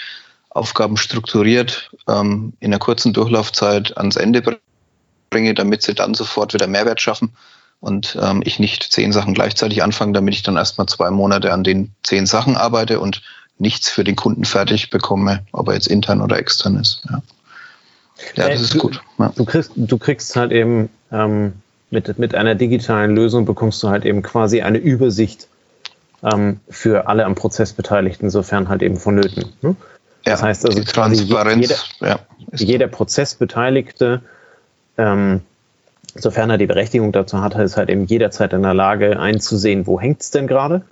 Aufgaben 0.50 0.98
strukturiert 0.98 1.92
ähm, 2.08 2.54
in 2.60 2.72
einer 2.72 2.80
kurzen 2.80 3.14
Durchlaufzeit 3.14 3.98
ans 3.98 4.16
Ende 4.16 4.42
bringe, 5.30 5.54
damit 5.54 5.82
sie 5.82 5.94
dann 5.94 6.14
sofort 6.14 6.54
wieder 6.54 6.68
Mehrwert 6.68 7.02
schaffen 7.02 7.34
und 7.80 8.18
ähm, 8.22 8.42
ich 8.46 8.60
nicht 8.60 8.84
zehn 8.84 9.12
Sachen 9.12 9.34
gleichzeitig 9.34 9.84
anfange, 9.84 10.14
damit 10.14 10.34
ich 10.34 10.44
dann 10.44 10.58
erstmal 10.58 10.88
zwei 10.88 11.10
Monate 11.10 11.54
an 11.54 11.64
den 11.64 11.94
zehn 12.04 12.26
Sachen 12.26 12.58
arbeite 12.58 13.00
und 13.00 13.22
nichts 13.58 13.90
für 13.90 14.04
den 14.04 14.16
Kunden 14.16 14.44
fertig 14.44 14.90
bekomme, 14.90 15.46
ob 15.52 15.68
er 15.68 15.76
jetzt 15.76 15.88
intern 15.88 16.22
oder 16.22 16.38
extern 16.38 16.78
ist. 16.78 17.04
Ja, 17.10 17.22
ja 18.36 18.50
das 18.50 18.62
ist 18.62 18.74
du, 18.74 18.80
gut. 18.80 19.02
Ja. 19.20 19.32
Du, 19.36 19.46
kriegst, 19.46 19.72
du 19.76 19.98
kriegst 19.98 20.36
halt 20.36 20.52
eben 20.52 20.90
ähm, 21.12 21.54
mit, 21.92 22.18
mit 22.18 22.34
einer 22.34 22.56
digitalen 22.56 23.16
Lösung 23.16 23.46
bekommst 23.46 23.84
du 23.84 23.90
halt 23.90 24.06
eben 24.06 24.24
quasi 24.24 24.62
eine 24.62 24.78
Übersicht 24.78 25.48
ähm, 26.24 26.60
für 26.70 27.08
alle 27.08 27.26
am 27.26 27.36
Prozess 27.36 27.74
Beteiligten, 27.74 28.30
sofern 28.30 28.70
halt 28.70 28.82
eben 28.82 28.98
vonnöten. 28.98 29.54
Ne? 29.62 29.76
Das 30.24 30.42
ja, 30.42 30.48
heißt 30.48 30.66
also 30.66 30.82
quasi 30.84 31.24
jeder, 31.24 31.76
ja, 32.00 32.20
jeder 32.54 32.88
Prozessbeteiligte, 32.88 34.22
ähm, 34.98 35.42
sofern 36.16 36.50
er 36.50 36.58
die 36.58 36.68
Berechtigung 36.68 37.12
dazu 37.12 37.42
hat, 37.42 37.56
ist 37.56 37.78
halt 37.78 37.90
eben 37.90 38.06
jederzeit 38.06 38.54
in 38.54 38.62
der 38.62 38.74
Lage 38.74 39.20
einzusehen, 39.20 39.88
wo 39.88 40.00
hängt 40.00 40.22
es 40.22 40.32
denn 40.32 40.48
gerade. 40.48 40.84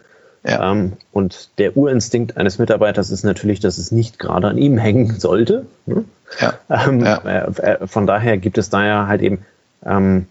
Ja. 0.44 0.72
Ähm, 0.72 0.94
und 1.12 1.50
der 1.58 1.76
Urinstinkt 1.76 2.38
eines 2.38 2.60
Mitarbeiters 2.60 3.12
ist 3.12 3.24
natürlich, 3.24 3.60
dass 3.60 3.78
es 3.78 3.92
nicht 3.92 4.20
gerade 4.20 4.48
an 4.48 4.58
ihm 4.58 4.78
hängen 4.78 5.20
sollte. 5.20 5.66
Ne? 5.86 6.06
Ja. 6.40 6.54
Ähm, 6.70 7.06
ja. 7.06 7.18
Äh, 7.18 7.62
äh, 7.62 7.88
von 7.88 8.08
daher 8.08 8.38
gibt 8.38 8.58
es 8.58 8.70
da 8.70 8.86
ja 8.86 9.08
halt 9.08 9.22
eben 9.22 9.46
ähm, 9.86 10.28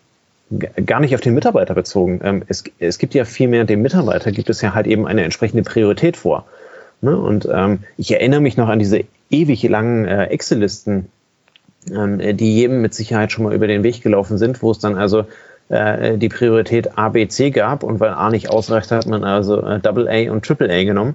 gar 0.87 1.00
nicht 1.00 1.14
auf 1.14 1.20
den 1.20 1.34
Mitarbeiter 1.34 1.74
bezogen. 1.74 2.20
Ähm, 2.22 2.42
es, 2.48 2.64
es 2.78 2.98
gibt 2.98 3.14
ja 3.14 3.24
vielmehr 3.24 3.64
dem 3.64 3.82
Mitarbeiter 3.82 4.32
gibt 4.32 4.50
es 4.50 4.61
ja 4.62 4.74
halt 4.74 4.87
eben 4.87 5.06
eine 5.06 5.24
entsprechende 5.24 5.62
Priorität 5.62 6.16
vor. 6.16 6.46
Ne? 7.00 7.16
Und 7.16 7.48
ähm, 7.52 7.80
ich 7.96 8.11
erinnere 8.12 8.40
mich 8.40 8.56
noch 8.56 8.68
an 8.68 8.78
diese 8.78 9.04
ewig 9.30 9.62
langen 9.64 10.06
äh, 10.06 10.26
Excel-Listen, 10.26 11.08
ähm, 11.90 12.37
die 12.37 12.54
jedem 12.54 12.80
mit 12.80 12.94
Sicherheit 12.94 13.30
schon 13.30 13.44
mal 13.44 13.54
über 13.54 13.66
den 13.66 13.82
Weg 13.82 14.02
gelaufen 14.02 14.38
sind, 14.38 14.62
wo 14.62 14.70
es 14.70 14.78
dann 14.78 14.96
also 14.96 15.26
äh, 15.68 16.16
die 16.16 16.28
Priorität 16.28 16.96
A, 16.96 17.11
B, 17.11 17.28
C 17.28 17.50
gab 17.50 17.82
und 17.82 18.00
weil 18.00 18.11
A 18.11 18.30
nicht 18.30 18.50
ausreicht, 18.50 18.90
hat 18.90 19.06
man 19.06 19.24
also 19.24 19.62
äh, 19.62 19.78
Double 19.80 20.08
A 20.08 20.32
und 20.32 20.44
Triple 20.44 20.72
A 20.72 20.84
genommen. 20.84 21.14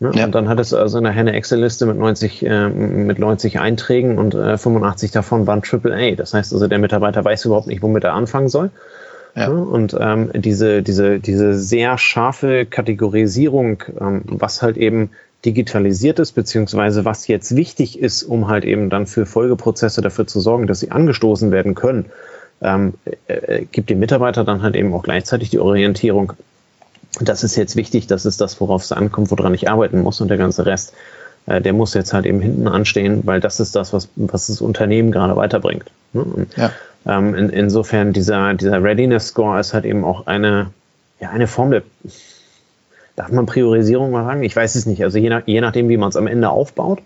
Ne? 0.00 0.12
Ja. 0.14 0.24
Und 0.24 0.34
dann 0.34 0.48
hat 0.48 0.58
es 0.58 0.74
also 0.74 0.98
eine 0.98 1.32
Excel-Liste 1.32 1.86
mit 1.86 1.96
90, 1.96 2.44
äh, 2.44 2.68
mit 2.68 3.18
90 3.18 3.60
Einträgen 3.60 4.18
und 4.18 4.34
äh, 4.34 4.58
85 4.58 5.12
davon 5.12 5.46
waren 5.46 5.62
AAA. 5.62 6.16
Das 6.16 6.34
heißt 6.34 6.52
also, 6.52 6.66
der 6.66 6.78
Mitarbeiter 6.78 7.24
weiß 7.24 7.44
überhaupt 7.44 7.66
nicht, 7.66 7.82
womit 7.82 8.04
er 8.04 8.14
anfangen 8.14 8.48
soll. 8.48 8.70
Ja. 9.36 9.48
Ne? 9.48 9.64
Und 9.64 9.96
ähm, 9.98 10.30
diese, 10.34 10.82
diese, 10.82 11.20
diese 11.20 11.54
sehr 11.54 11.98
scharfe 11.98 12.66
Kategorisierung, 12.66 13.82
ähm, 14.00 14.22
was 14.26 14.62
halt 14.62 14.76
eben 14.76 15.10
digitalisiert 15.44 16.18
ist, 16.18 16.32
beziehungsweise 16.32 17.04
was 17.04 17.26
jetzt 17.26 17.54
wichtig 17.54 17.98
ist, 17.98 18.22
um 18.22 18.48
halt 18.48 18.64
eben 18.64 18.90
dann 18.90 19.06
für 19.06 19.26
Folgeprozesse 19.26 20.00
dafür 20.00 20.26
zu 20.26 20.40
sorgen, 20.40 20.66
dass 20.66 20.80
sie 20.80 20.90
angestoßen 20.90 21.50
werden 21.50 21.74
können, 21.74 22.06
ähm, 22.62 22.94
äh, 23.28 23.34
äh 23.34 23.66
gibt 23.70 23.90
dem 23.90 23.98
Mitarbeiter 23.98 24.44
dann 24.44 24.62
halt 24.62 24.74
eben 24.74 24.92
auch 24.94 25.02
gleichzeitig 25.02 25.50
die 25.50 25.58
Orientierung, 25.58 26.32
das 27.20 27.44
ist 27.44 27.56
jetzt 27.56 27.76
wichtig, 27.76 28.06
das 28.06 28.26
ist 28.26 28.40
das, 28.40 28.60
worauf 28.60 28.82
es 28.82 28.92
ankommt, 28.92 29.30
woran 29.30 29.54
ich 29.54 29.68
arbeiten 29.68 30.02
muss 30.02 30.20
und 30.20 30.28
der 30.28 30.38
ganze 30.38 30.66
Rest, 30.66 30.92
äh, 31.46 31.60
der 31.60 31.72
muss 31.72 31.94
jetzt 31.94 32.12
halt 32.12 32.26
eben 32.26 32.40
hinten 32.40 32.68
anstehen, 32.68 33.22
weil 33.24 33.40
das 33.40 33.60
ist 33.60 33.76
das, 33.76 33.92
was, 33.92 34.08
was 34.16 34.48
das 34.48 34.60
Unternehmen 34.60 35.12
gerade 35.12 35.36
weiterbringt. 35.36 35.84
Ne? 36.12 36.24
Ja. 36.56 36.70
Ähm, 37.06 37.34
in, 37.34 37.50
insofern 37.50 38.12
dieser, 38.12 38.54
dieser 38.54 38.82
Readiness 38.82 39.28
Score 39.28 39.60
ist 39.60 39.74
halt 39.74 39.84
eben 39.84 40.04
auch 40.04 40.26
eine, 40.26 40.70
ja, 41.20 41.30
eine 41.30 41.46
Form 41.46 41.70
der, 41.70 41.82
darf 43.16 43.30
man 43.30 43.46
Priorisierung 43.46 44.10
mal 44.10 44.24
sagen? 44.24 44.42
Ich 44.42 44.56
weiß 44.56 44.74
es 44.74 44.86
nicht. 44.86 45.04
Also 45.04 45.18
je, 45.18 45.28
nach, 45.28 45.42
je 45.46 45.60
nachdem, 45.60 45.88
wie 45.88 45.96
man 45.96 46.08
es 46.08 46.16
am 46.16 46.26
Ende 46.26 46.48
aufbaut, 46.50 47.00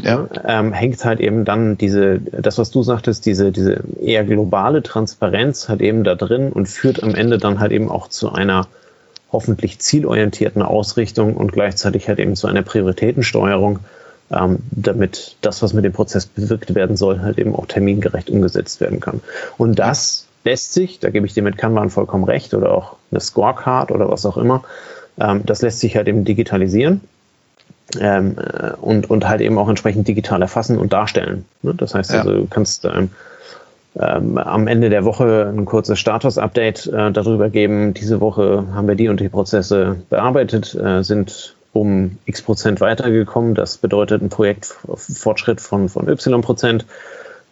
ja. 0.00 0.28
Ähm, 0.44 0.72
hängt 0.72 1.04
halt 1.04 1.18
eben 1.18 1.44
dann 1.44 1.76
diese, 1.76 2.20
das, 2.20 2.56
was 2.58 2.70
du 2.70 2.84
sagtest, 2.84 3.26
diese, 3.26 3.50
diese 3.50 3.80
eher 4.00 4.22
globale 4.24 4.82
Transparenz 4.82 5.68
halt 5.68 5.80
eben 5.80 6.04
da 6.04 6.14
drin 6.14 6.52
und 6.52 6.68
führt 6.68 7.02
am 7.02 7.16
Ende 7.16 7.38
dann 7.38 7.58
halt 7.58 7.72
eben 7.72 7.90
auch 7.90 8.06
zu 8.08 8.32
einer 8.32 8.68
hoffentlich 9.32 9.78
zielorientierten 9.78 10.62
Ausrichtung 10.62 11.36
und 11.36 11.52
gleichzeitig 11.52 12.08
halt 12.08 12.18
eben 12.18 12.36
zu 12.36 12.46
einer 12.46 12.62
Prioritätensteuerung, 12.62 13.80
ähm, 14.30 14.58
damit 14.70 15.36
das, 15.40 15.62
was 15.62 15.72
mit 15.72 15.84
dem 15.84 15.92
Prozess 15.92 16.26
bewirkt 16.26 16.74
werden 16.74 16.96
soll, 16.96 17.20
halt 17.20 17.38
eben 17.38 17.54
auch 17.54 17.66
termingerecht 17.66 18.30
umgesetzt 18.30 18.80
werden 18.80 19.00
kann. 19.00 19.20
Und 19.56 19.78
das 19.78 20.26
lässt 20.44 20.72
sich, 20.72 20.98
da 20.98 21.10
gebe 21.10 21.26
ich 21.26 21.34
dir 21.34 21.42
mit 21.42 21.58
Kanban 21.58 21.90
vollkommen 21.90 22.24
recht, 22.24 22.54
oder 22.54 22.72
auch 22.72 22.96
eine 23.10 23.20
Scorecard 23.20 23.90
oder 23.90 24.10
was 24.10 24.24
auch 24.24 24.36
immer, 24.36 24.64
ähm, 25.20 25.42
das 25.44 25.62
lässt 25.62 25.80
sich 25.80 25.96
halt 25.96 26.08
eben 26.08 26.24
digitalisieren. 26.24 27.02
Ähm, 27.98 28.36
äh, 28.36 28.72
und, 28.82 29.08
und 29.08 29.26
halt 29.26 29.40
eben 29.40 29.56
auch 29.56 29.68
entsprechend 29.68 30.06
digital 30.06 30.42
erfassen 30.42 30.76
und 30.76 30.92
darstellen. 30.92 31.46
Ne? 31.62 31.74
Das 31.74 31.94
heißt 31.94 32.12
also, 32.12 32.32
du 32.32 32.46
kannst 32.46 32.84
ähm, 32.84 33.10
ähm, 33.96 34.38
am 34.38 34.66
Ende 34.66 34.90
der 34.90 35.04
Woche 35.04 35.52
ein 35.54 35.64
kurzes 35.64 35.98
Status-Update 35.98 36.86
äh, 36.86 37.10
darüber 37.10 37.50
geben. 37.50 37.94
Diese 37.94 38.20
Woche 38.20 38.66
haben 38.74 38.88
wir 38.88 38.94
die 38.94 39.08
und 39.08 39.20
die 39.20 39.28
Prozesse 39.28 39.96
bearbeitet, 40.08 40.74
äh, 40.74 41.02
sind 41.02 41.56
um 41.72 42.18
x 42.26 42.42
Prozent 42.42 42.80
weitergekommen. 42.80 43.54
Das 43.54 43.78
bedeutet 43.78 44.22
ein 44.22 44.28
Projektfortschritt 44.28 45.60
von, 45.60 45.88
von 45.88 46.08
y 46.08 46.40
Prozent. 46.42 46.86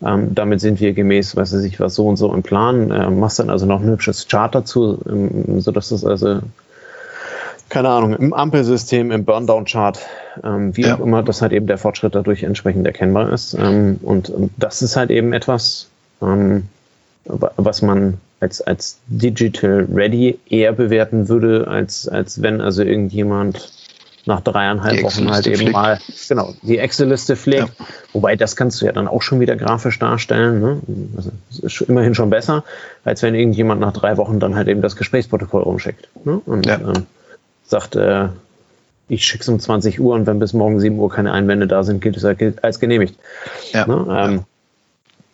Ähm, 0.05 0.35
damit 0.35 0.61
sind 0.61 0.81
wir 0.81 0.93
gemäß, 0.93 1.37
weiß 1.37 1.55
ich 1.55 1.81
was, 1.81 1.95
so 1.95 2.07
und 2.07 2.17
so 2.17 2.33
im 2.33 2.43
Plan. 2.43 2.91
Äh, 2.91 3.11
machst 3.11 3.39
dann 3.39 3.51
also 3.51 3.67
noch 3.67 3.81
ein 3.81 3.89
hübsches 3.89 4.29
Chart 4.29 4.55
dazu, 4.55 4.99
ähm, 5.09 5.61
sodass 5.61 5.89
das 5.89 6.05
also 6.05 6.41
keine 7.69 7.89
Ahnung, 7.89 8.15
im 8.15 8.33
Ampelsystem, 8.33 9.11
im 9.11 9.25
Burndown-Chart, 9.25 9.99
ähm, 10.45 10.77
wie 10.77 10.83
ja. 10.83 10.95
auch 10.95 11.01
immer, 11.01 11.23
dass 11.23 11.43
halt 11.43 11.53
eben 11.53 11.67
der 11.67 11.79
Fortschritt 11.79 12.15
dadurch 12.15 12.43
entsprechend 12.45 12.87
erkennbar 12.87 13.33
ist. 13.33 13.55
Ähm, 13.55 13.99
und, 14.03 14.31
und, 14.31 14.53
das 14.57 14.83
ist 14.83 14.97
halt 14.97 15.11
eben 15.11 15.33
etwas, 15.33 15.89
ähm, 16.23 16.69
was 17.25 17.83
man 17.83 18.19
als, 18.41 18.61
als 18.61 18.99
digital 19.07 19.87
ready 19.93 20.39
eher 20.49 20.73
bewerten 20.73 21.29
würde, 21.29 21.67
als, 21.69 22.09
als 22.09 22.43
wenn 22.43 22.61
also 22.61 22.83
irgendjemand 22.83 23.73
nach 24.27 24.41
dreieinhalb 24.41 25.03
Wochen 25.05 25.31
halt 25.31 25.47
eben 25.47 25.71
mal 25.71 26.01
genau 26.29 26.53
die 26.63 26.79
Excel-Liste 26.79 27.37
pflegt. 27.37 27.73
Ja. 27.79 27.87
Wobei 28.13 28.35
das 28.35 28.57
kannst 28.57 28.83
du 28.83 28.87
ja 28.87 28.93
dann 28.93 29.07
auch 29.07 29.23
schon 29.23 29.39
wieder 29.39 29.55
grafisch 29.55 29.99
darstellen. 30.01 30.61
Ne? 30.61 30.81
Also, 31.17 31.31
das 31.49 31.59
ist 31.61 31.81
immerhin 31.83 32.15
schon 32.15 32.29
besser, 32.29 32.65
als 33.05 33.23
wenn 33.23 33.37
irgendjemand 33.37 33.81
nach 33.81 33.93
drei 33.93 34.17
Wochen 34.17 34.41
dann 34.41 34.57
halt 34.57 34.67
eben 34.67 34.83
das 34.83 34.97
Gesprächsprotokoll 34.97 35.63
rumschickt. 35.63 36.09
Ne? 36.25 36.41
Und 36.45 36.67
ja. 36.67 36.75
ähm, 36.75 37.07
sagt, 37.65 37.95
äh, 37.95 38.29
ich 39.09 39.25
schicke 39.25 39.43
es 39.43 39.49
um 39.49 39.61
20 39.61 40.01
Uhr 40.01 40.15
und 40.17 40.27
wenn 40.27 40.41
bis 40.41 40.53
morgen 40.53 40.81
7 40.81 40.99
Uhr 40.99 41.09
keine 41.09 41.33
Einwände 41.33 41.69
da 41.69 41.85
sind, 41.85 42.01
gilt 42.01 42.17
es 42.17 42.25
als 42.25 42.81
genehmigt. 42.81 43.15
Ja. 43.73 43.87
Ne? 43.87 44.07
Ähm, 44.11 44.45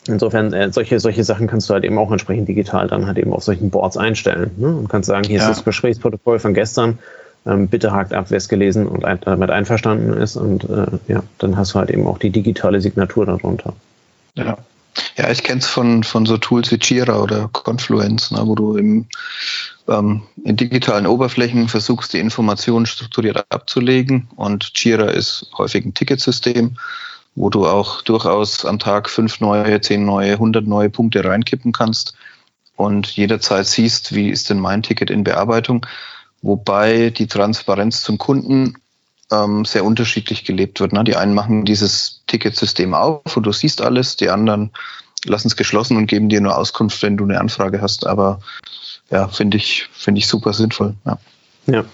Insofern, 0.07 0.51
äh, 0.53 0.71
solche, 0.71 0.99
solche 0.99 1.23
Sachen 1.23 1.47
kannst 1.47 1.69
du 1.69 1.73
halt 1.73 1.83
eben 1.83 1.97
auch 1.97 2.11
entsprechend 2.11 2.47
digital 2.47 2.87
dann 2.87 3.05
halt 3.05 3.17
eben 3.17 3.33
auf 3.33 3.43
solchen 3.43 3.69
Boards 3.69 3.97
einstellen. 3.97 4.51
Ne? 4.57 4.67
Und 4.67 4.89
kannst 4.89 5.07
sagen, 5.07 5.25
hier 5.25 5.39
ja. 5.39 5.49
ist 5.49 5.57
das 5.57 5.65
Gesprächsprotokoll 5.65 6.39
von 6.39 6.53
gestern, 6.53 6.99
ähm, 7.45 7.67
bitte 7.67 7.91
hakt 7.91 8.13
ab, 8.13 8.25
wer 8.29 8.37
es 8.37 8.49
gelesen 8.49 8.87
und 8.87 9.05
ein, 9.05 9.19
damit 9.21 9.49
einverstanden 9.49 10.13
ist. 10.13 10.35
Und 10.35 10.65
äh, 10.65 10.87
ja, 11.07 11.23
dann 11.37 11.57
hast 11.57 11.73
du 11.73 11.79
halt 11.79 11.89
eben 11.89 12.05
auch 12.05 12.17
die 12.17 12.29
digitale 12.29 12.81
Signatur 12.81 13.25
darunter. 13.25 13.73
Ja. 14.35 14.57
Ja, 15.17 15.31
ich 15.31 15.41
kenne 15.43 15.59
es 15.59 15.65
von, 15.65 16.03
von 16.03 16.25
so 16.25 16.37
Tools 16.37 16.71
wie 16.71 16.77
Jira 16.79 17.19
oder 17.19 17.49
Confluence, 17.51 18.31
ne, 18.31 18.41
wo 18.43 18.53
du 18.53 18.77
im, 18.77 19.07
ähm, 19.87 20.23
in 20.43 20.55
digitalen 20.55 21.07
Oberflächen 21.07 21.67
versuchst, 21.67 22.13
die 22.13 22.19
Informationen 22.19 22.85
strukturiert 22.85 23.43
abzulegen. 23.49 24.27
Und 24.35 24.71
Jira 24.75 25.05
ist 25.05 25.47
häufig 25.57 25.85
ein 25.85 25.95
Ticketsystem, 25.95 26.77
wo 27.35 27.49
du 27.49 27.67
auch 27.67 28.01
durchaus 28.01 28.65
am 28.65 28.79
Tag 28.79 29.09
fünf 29.09 29.39
neue, 29.39 29.81
zehn 29.81 30.05
neue, 30.05 30.37
hundert 30.37 30.67
neue 30.67 30.89
Punkte 30.89 31.23
reinkippen 31.25 31.71
kannst 31.71 32.15
und 32.75 33.07
jederzeit 33.07 33.65
siehst, 33.65 34.13
wie 34.13 34.29
ist 34.29 34.49
denn 34.49 34.59
mein 34.59 34.83
Ticket 34.83 35.09
in 35.09 35.23
Bearbeitung 35.23 35.85
wobei 36.43 37.09
die 37.09 37.27
Transparenz 37.27 38.03
zum 38.03 38.19
Kunden 38.19 38.75
ähm, 39.31 39.65
sehr 39.65 39.83
unterschiedlich 39.83 40.45
gelebt 40.45 40.79
wird. 40.79 40.93
Ne? 40.93 41.03
Die 41.03 41.15
einen 41.15 41.33
machen 41.33 41.65
dieses 41.65 42.21
Ticketsystem 42.27 42.93
auf 42.93 43.35
und 43.35 43.43
du 43.43 43.51
siehst 43.51 43.81
alles, 43.81 44.17
die 44.17 44.29
anderen 44.29 44.71
lassen 45.25 45.47
es 45.47 45.55
geschlossen 45.55 45.97
und 45.97 46.05
geben 46.05 46.29
dir 46.29 46.41
nur 46.41 46.55
Auskunft, 46.55 47.01
wenn 47.01 47.17
du 47.17 47.23
eine 47.23 47.39
Anfrage 47.39 47.81
hast. 47.81 48.05
Aber 48.05 48.41
ja, 49.09 49.29
finde 49.29 49.57
ich, 49.57 49.87
finde 49.93 50.19
ich 50.19 50.27
super 50.27 50.53
sinnvoll. 50.53 50.95
Ja. 51.05 51.17
ja. 51.65 51.85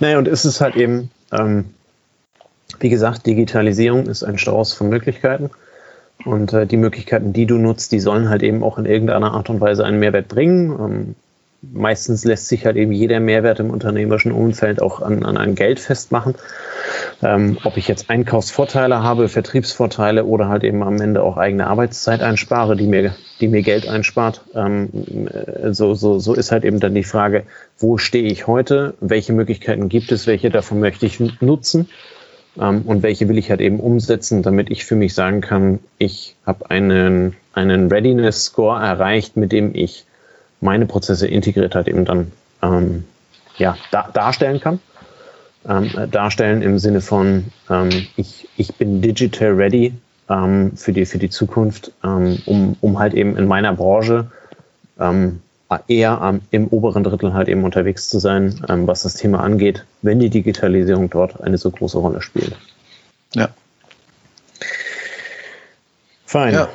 Naja, 0.00 0.18
und 0.18 0.26
ist 0.26 0.46
es 0.46 0.60
halt 0.60 0.74
eben, 0.76 1.10
ähm, 1.30 1.74
wie 2.80 2.88
gesagt, 2.88 3.26
Digitalisierung 3.26 4.06
ist 4.06 4.24
ein 4.24 4.38
Strauß 4.38 4.72
von 4.72 4.88
Möglichkeiten. 4.88 5.50
Und 6.24 6.52
äh, 6.52 6.66
die 6.66 6.76
Möglichkeiten, 6.76 7.32
die 7.32 7.46
du 7.46 7.56
nutzt, 7.56 7.92
die 7.92 8.00
sollen 8.00 8.28
halt 8.28 8.42
eben 8.42 8.62
auch 8.62 8.78
in 8.78 8.86
irgendeiner 8.86 9.32
Art 9.32 9.48
und 9.48 9.60
Weise 9.60 9.84
einen 9.84 10.00
Mehrwert 10.00 10.28
bringen. 10.28 10.70
Ähm, 10.78 11.14
meistens 11.62 12.24
lässt 12.24 12.48
sich 12.48 12.64
halt 12.64 12.76
eben 12.76 12.92
jeder 12.92 13.20
Mehrwert 13.20 13.60
im 13.60 13.70
unternehmerischen 13.70 14.32
Umfeld 14.32 14.80
auch 14.80 15.02
an, 15.02 15.24
an 15.24 15.36
ein 15.36 15.54
Geld 15.54 15.80
festmachen. 15.80 16.34
Ähm, 17.22 17.58
ob 17.64 17.76
ich 17.76 17.86
jetzt 17.88 18.10
Einkaufsvorteile 18.10 19.02
habe, 19.02 19.28
Vertriebsvorteile 19.28 20.24
oder 20.24 20.48
halt 20.48 20.64
eben 20.64 20.82
am 20.82 21.00
Ende 21.00 21.22
auch 21.22 21.36
eigene 21.36 21.66
Arbeitszeit 21.66 22.22
einspare, 22.22 22.76
die 22.76 22.86
mir, 22.86 23.14
die 23.40 23.48
mir 23.48 23.62
Geld 23.62 23.88
einspart. 23.88 24.42
Ähm, 24.54 24.88
äh, 25.28 25.72
so, 25.72 25.94
so, 25.94 26.18
so 26.18 26.34
ist 26.34 26.50
halt 26.50 26.64
eben 26.64 26.80
dann 26.80 26.94
die 26.94 27.04
Frage, 27.04 27.44
wo 27.78 27.98
stehe 27.98 28.28
ich 28.28 28.46
heute? 28.46 28.94
Welche 29.00 29.32
Möglichkeiten 29.32 29.88
gibt 29.88 30.12
es? 30.12 30.26
Welche 30.26 30.50
davon 30.50 30.80
möchte 30.80 31.06
ich 31.06 31.20
nutzen? 31.40 31.88
Ähm, 32.58 32.82
und 32.82 33.02
welche 33.02 33.28
will 33.28 33.38
ich 33.38 33.50
halt 33.50 33.60
eben 33.60 33.80
umsetzen, 33.80 34.42
damit 34.42 34.70
ich 34.70 34.84
für 34.84 34.96
mich 34.96 35.14
sagen 35.14 35.40
kann, 35.40 35.78
ich 35.98 36.36
habe 36.46 36.70
einen, 36.70 37.36
einen 37.52 37.88
Readiness 37.88 38.44
Score 38.44 38.80
erreicht, 38.80 39.36
mit 39.36 39.52
dem 39.52 39.74
ich 39.74 40.04
meine 40.60 40.86
Prozesse 40.86 41.26
integriert 41.26 41.74
halt 41.74 41.88
eben 41.88 42.04
dann 42.04 42.32
ähm, 42.62 43.04
ja, 43.56 43.76
da, 43.90 44.08
darstellen 44.12 44.60
kann. 44.60 44.80
Ähm, 45.68 45.90
darstellen 46.10 46.62
im 46.62 46.78
Sinne 46.78 47.02
von, 47.02 47.46
ähm, 47.68 47.90
ich, 48.16 48.48
ich 48.56 48.74
bin 48.76 49.02
digital 49.02 49.52
ready 49.52 49.92
ähm, 50.30 50.72
für, 50.74 50.92
die, 50.92 51.04
für 51.04 51.18
die 51.18 51.28
Zukunft, 51.28 51.92
ähm, 52.02 52.38
um, 52.46 52.76
um 52.80 52.98
halt 52.98 53.12
eben 53.12 53.36
in 53.36 53.46
meiner 53.46 53.74
Branche 53.74 54.30
eher 55.88 56.20
am, 56.20 56.40
im 56.50 56.66
oberen 56.68 57.04
Drittel 57.04 57.32
halt 57.32 57.48
eben 57.48 57.64
unterwegs 57.64 58.08
zu 58.08 58.18
sein, 58.18 58.64
ähm, 58.68 58.86
was 58.86 59.02
das 59.02 59.14
Thema 59.14 59.40
angeht, 59.40 59.84
wenn 60.02 60.18
die 60.18 60.30
Digitalisierung 60.30 61.10
dort 61.10 61.40
eine 61.40 61.58
so 61.58 61.70
große 61.70 61.98
Rolle 61.98 62.22
spielt. 62.22 62.56
Ja. 63.34 63.50
Fein. 66.26 66.54
Ja, 66.54 66.68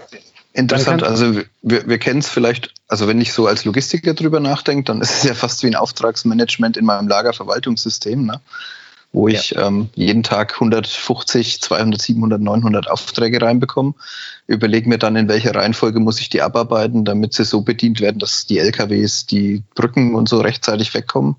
interessant. 0.54 1.04
Also 1.04 1.42
wir, 1.62 1.88
wir 1.88 1.98
kennen 1.98 2.20
es 2.20 2.30
vielleicht 2.30 2.76
also 2.88 3.08
wenn 3.08 3.20
ich 3.20 3.34
so 3.34 3.48
als 3.48 3.66
Logistiker 3.66 4.14
drüber 4.14 4.40
nachdenke, 4.40 4.84
dann 4.84 5.02
ist 5.02 5.18
es 5.18 5.24
ja 5.24 5.34
fast 5.34 5.64
wie 5.64 5.68
ein 5.68 5.76
Auftragsmanagement 5.76 6.78
in 6.78 6.86
meinem 6.86 7.08
Lagerverwaltungssystem, 7.08 8.26
ne? 8.26 8.42
Wo 9.16 9.30
ich 9.30 9.52
ja. 9.52 9.68
ähm, 9.68 9.90
jeden 9.96 10.24
Tag 10.24 10.56
150, 10.56 11.62
200, 11.62 12.02
700, 12.02 12.42
900 12.42 12.92
Aufträge 12.92 13.42
reinbekomme. 13.42 13.94
Überlege 14.46 14.90
mir 14.90 14.98
dann, 14.98 15.16
in 15.16 15.30
welcher 15.30 15.56
Reihenfolge 15.56 16.02
muss 16.02 16.20
ich 16.20 16.28
die 16.28 16.42
abarbeiten, 16.42 17.06
damit 17.06 17.34
sie 17.34 17.46
so 17.46 17.62
bedient 17.62 18.02
werden, 18.02 18.20
dass 18.20 18.46
die 18.46 18.60
LKWs, 18.60 19.26
die 19.26 19.64
Brücken 19.74 20.16
und 20.16 20.28
so 20.28 20.42
rechtzeitig 20.42 20.94
wegkommen. 20.94 21.38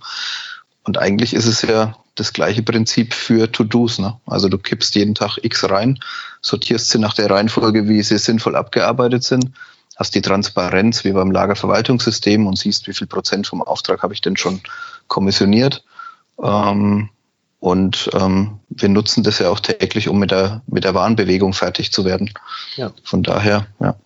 Und 0.84 0.96
eigentlich 0.96 1.34
ist 1.34 1.44
es 1.44 1.60
ja 1.62 1.94
das 2.14 2.32
gleiche 2.32 2.62
Prinzip 2.62 3.12
für 3.12 3.52
To-Dos. 3.52 3.98
Ne? 3.98 4.18
Also 4.24 4.48
du 4.48 4.56
kippst 4.56 4.94
jeden 4.94 5.14
Tag 5.14 5.36
X 5.42 5.68
rein, 5.68 5.98
sortierst 6.40 6.88
sie 6.88 6.98
nach 6.98 7.12
der 7.12 7.28
Reihenfolge, 7.28 7.88
wie 7.88 8.02
sie 8.02 8.16
sinnvoll 8.16 8.56
abgearbeitet 8.56 9.22
sind 9.22 9.50
hast 9.98 10.14
die 10.14 10.20
Transparenz 10.20 11.04
wie 11.04 11.12
beim 11.12 11.30
Lagerverwaltungssystem 11.30 12.46
und 12.46 12.58
siehst, 12.58 12.86
wie 12.86 12.92
viel 12.92 13.06
Prozent 13.06 13.46
vom 13.46 13.62
Auftrag 13.62 14.02
habe 14.02 14.12
ich 14.12 14.20
denn 14.20 14.36
schon 14.36 14.60
kommissioniert. 15.08 15.84
Ähm, 16.38 17.08
und 17.60 18.10
ähm, 18.14 18.60
wir 18.68 18.88
nutzen 18.88 19.22
das 19.22 19.38
ja 19.38 19.48
auch 19.48 19.60
täglich, 19.60 20.08
um 20.08 20.18
mit 20.18 20.30
der, 20.30 20.62
mit 20.66 20.84
der 20.84 20.94
Warenbewegung 20.94 21.52
fertig 21.52 21.92
zu 21.92 22.04
werden. 22.04 22.30
Ja. 22.76 22.92
Von 23.02 23.22
daher, 23.22 23.66
ja. 23.80 23.96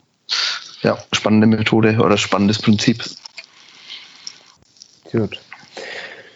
Ja, 0.82 0.98
spannende 1.12 1.46
Methode 1.46 1.98
oder 1.98 2.16
spannendes 2.16 2.58
Prinzip. 2.58 3.04
Gut. 5.12 5.40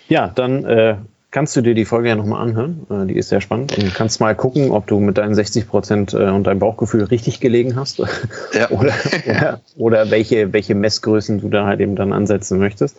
Ja, 0.08 0.28
dann 0.28 0.64
äh, 0.64 0.96
kannst 1.30 1.56
du 1.56 1.62
dir 1.62 1.74
die 1.74 1.84
Folge 1.84 2.10
ja 2.10 2.14
nochmal 2.16 2.42
anhören. 2.42 2.86
Äh, 2.90 3.06
die 3.06 3.16
ist 3.16 3.28
sehr 3.28 3.40
spannend 3.40 3.78
und 3.78 3.94
kannst 3.94 4.20
mal 4.20 4.34
gucken, 4.34 4.70
ob 4.70 4.86
du 4.86 5.00
mit 5.00 5.16
deinen 5.16 5.34
60 5.34 5.66
Prozent 5.68 6.12
äh, 6.12 6.28
und 6.28 6.46
deinem 6.46 6.58
Bauchgefühl 6.58 7.04
richtig 7.04 7.40
gelegen 7.40 7.76
hast 7.76 7.98
ja. 7.98 8.06
oder, 8.70 8.92
oder, 9.26 9.60
oder, 9.76 10.10
welche, 10.10 10.52
welche 10.52 10.74
Messgrößen 10.74 11.40
du 11.40 11.48
da 11.48 11.66
halt 11.66 11.80
eben 11.80 11.96
dann 11.96 12.12
ansetzen 12.12 12.58
möchtest. 12.58 12.98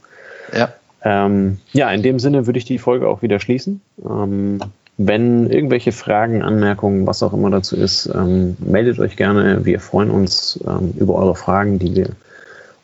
Ja. 0.53 0.73
Ähm, 1.05 1.59
ja, 1.71 1.91
in 1.91 2.01
dem 2.01 2.19
Sinne 2.19 2.47
würde 2.47 2.57
ich 2.57 2.65
die 2.65 2.79
Folge 2.79 3.07
auch 3.07 3.21
wieder 3.21 3.39
schließen. 3.39 3.79
Ähm, 4.03 4.59
wenn 4.97 5.49
irgendwelche 5.49 5.91
Fragen, 5.91 6.41
Anmerkungen, 6.41 7.05
was 7.05 7.21
auch 7.21 7.33
immer 7.33 7.51
dazu 7.51 7.75
ist, 7.75 8.09
ähm, 8.13 8.57
meldet 8.59 8.99
euch 8.99 9.15
gerne. 9.15 9.65
Wir 9.65 9.79
freuen 9.79 10.09
uns 10.09 10.59
ähm, 10.67 10.93
über 10.97 11.15
eure 11.15 11.35
Fragen, 11.35 11.79
die 11.79 11.95
wir 11.95 12.09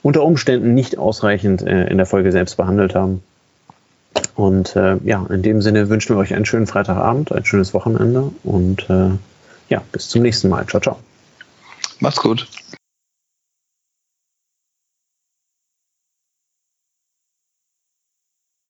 unter 0.03 0.23
Umständen 0.23 0.73
nicht 0.73 0.97
ausreichend 0.97 1.63
äh, 1.63 1.87
in 1.87 1.97
der 1.97 2.05
Folge 2.05 2.31
selbst 2.31 2.57
behandelt 2.57 2.95
haben. 2.95 3.23
Und 4.35 4.75
äh, 4.75 4.97
ja, 5.03 5.25
in 5.29 5.41
dem 5.41 5.61
Sinne 5.61 5.89
wünschen 5.89 6.15
wir 6.15 6.19
euch 6.19 6.33
einen 6.33 6.45
schönen 6.45 6.67
Freitagabend, 6.67 7.31
ein 7.31 7.45
schönes 7.45 7.73
Wochenende 7.73 8.31
und 8.43 8.89
äh, 8.89 9.11
ja, 9.69 9.81
bis 9.91 10.09
zum 10.09 10.21
nächsten 10.21 10.49
Mal. 10.49 10.65
Ciao, 10.67 10.81
ciao. 10.81 10.99
Macht's 11.99 12.19
gut. 12.19 12.47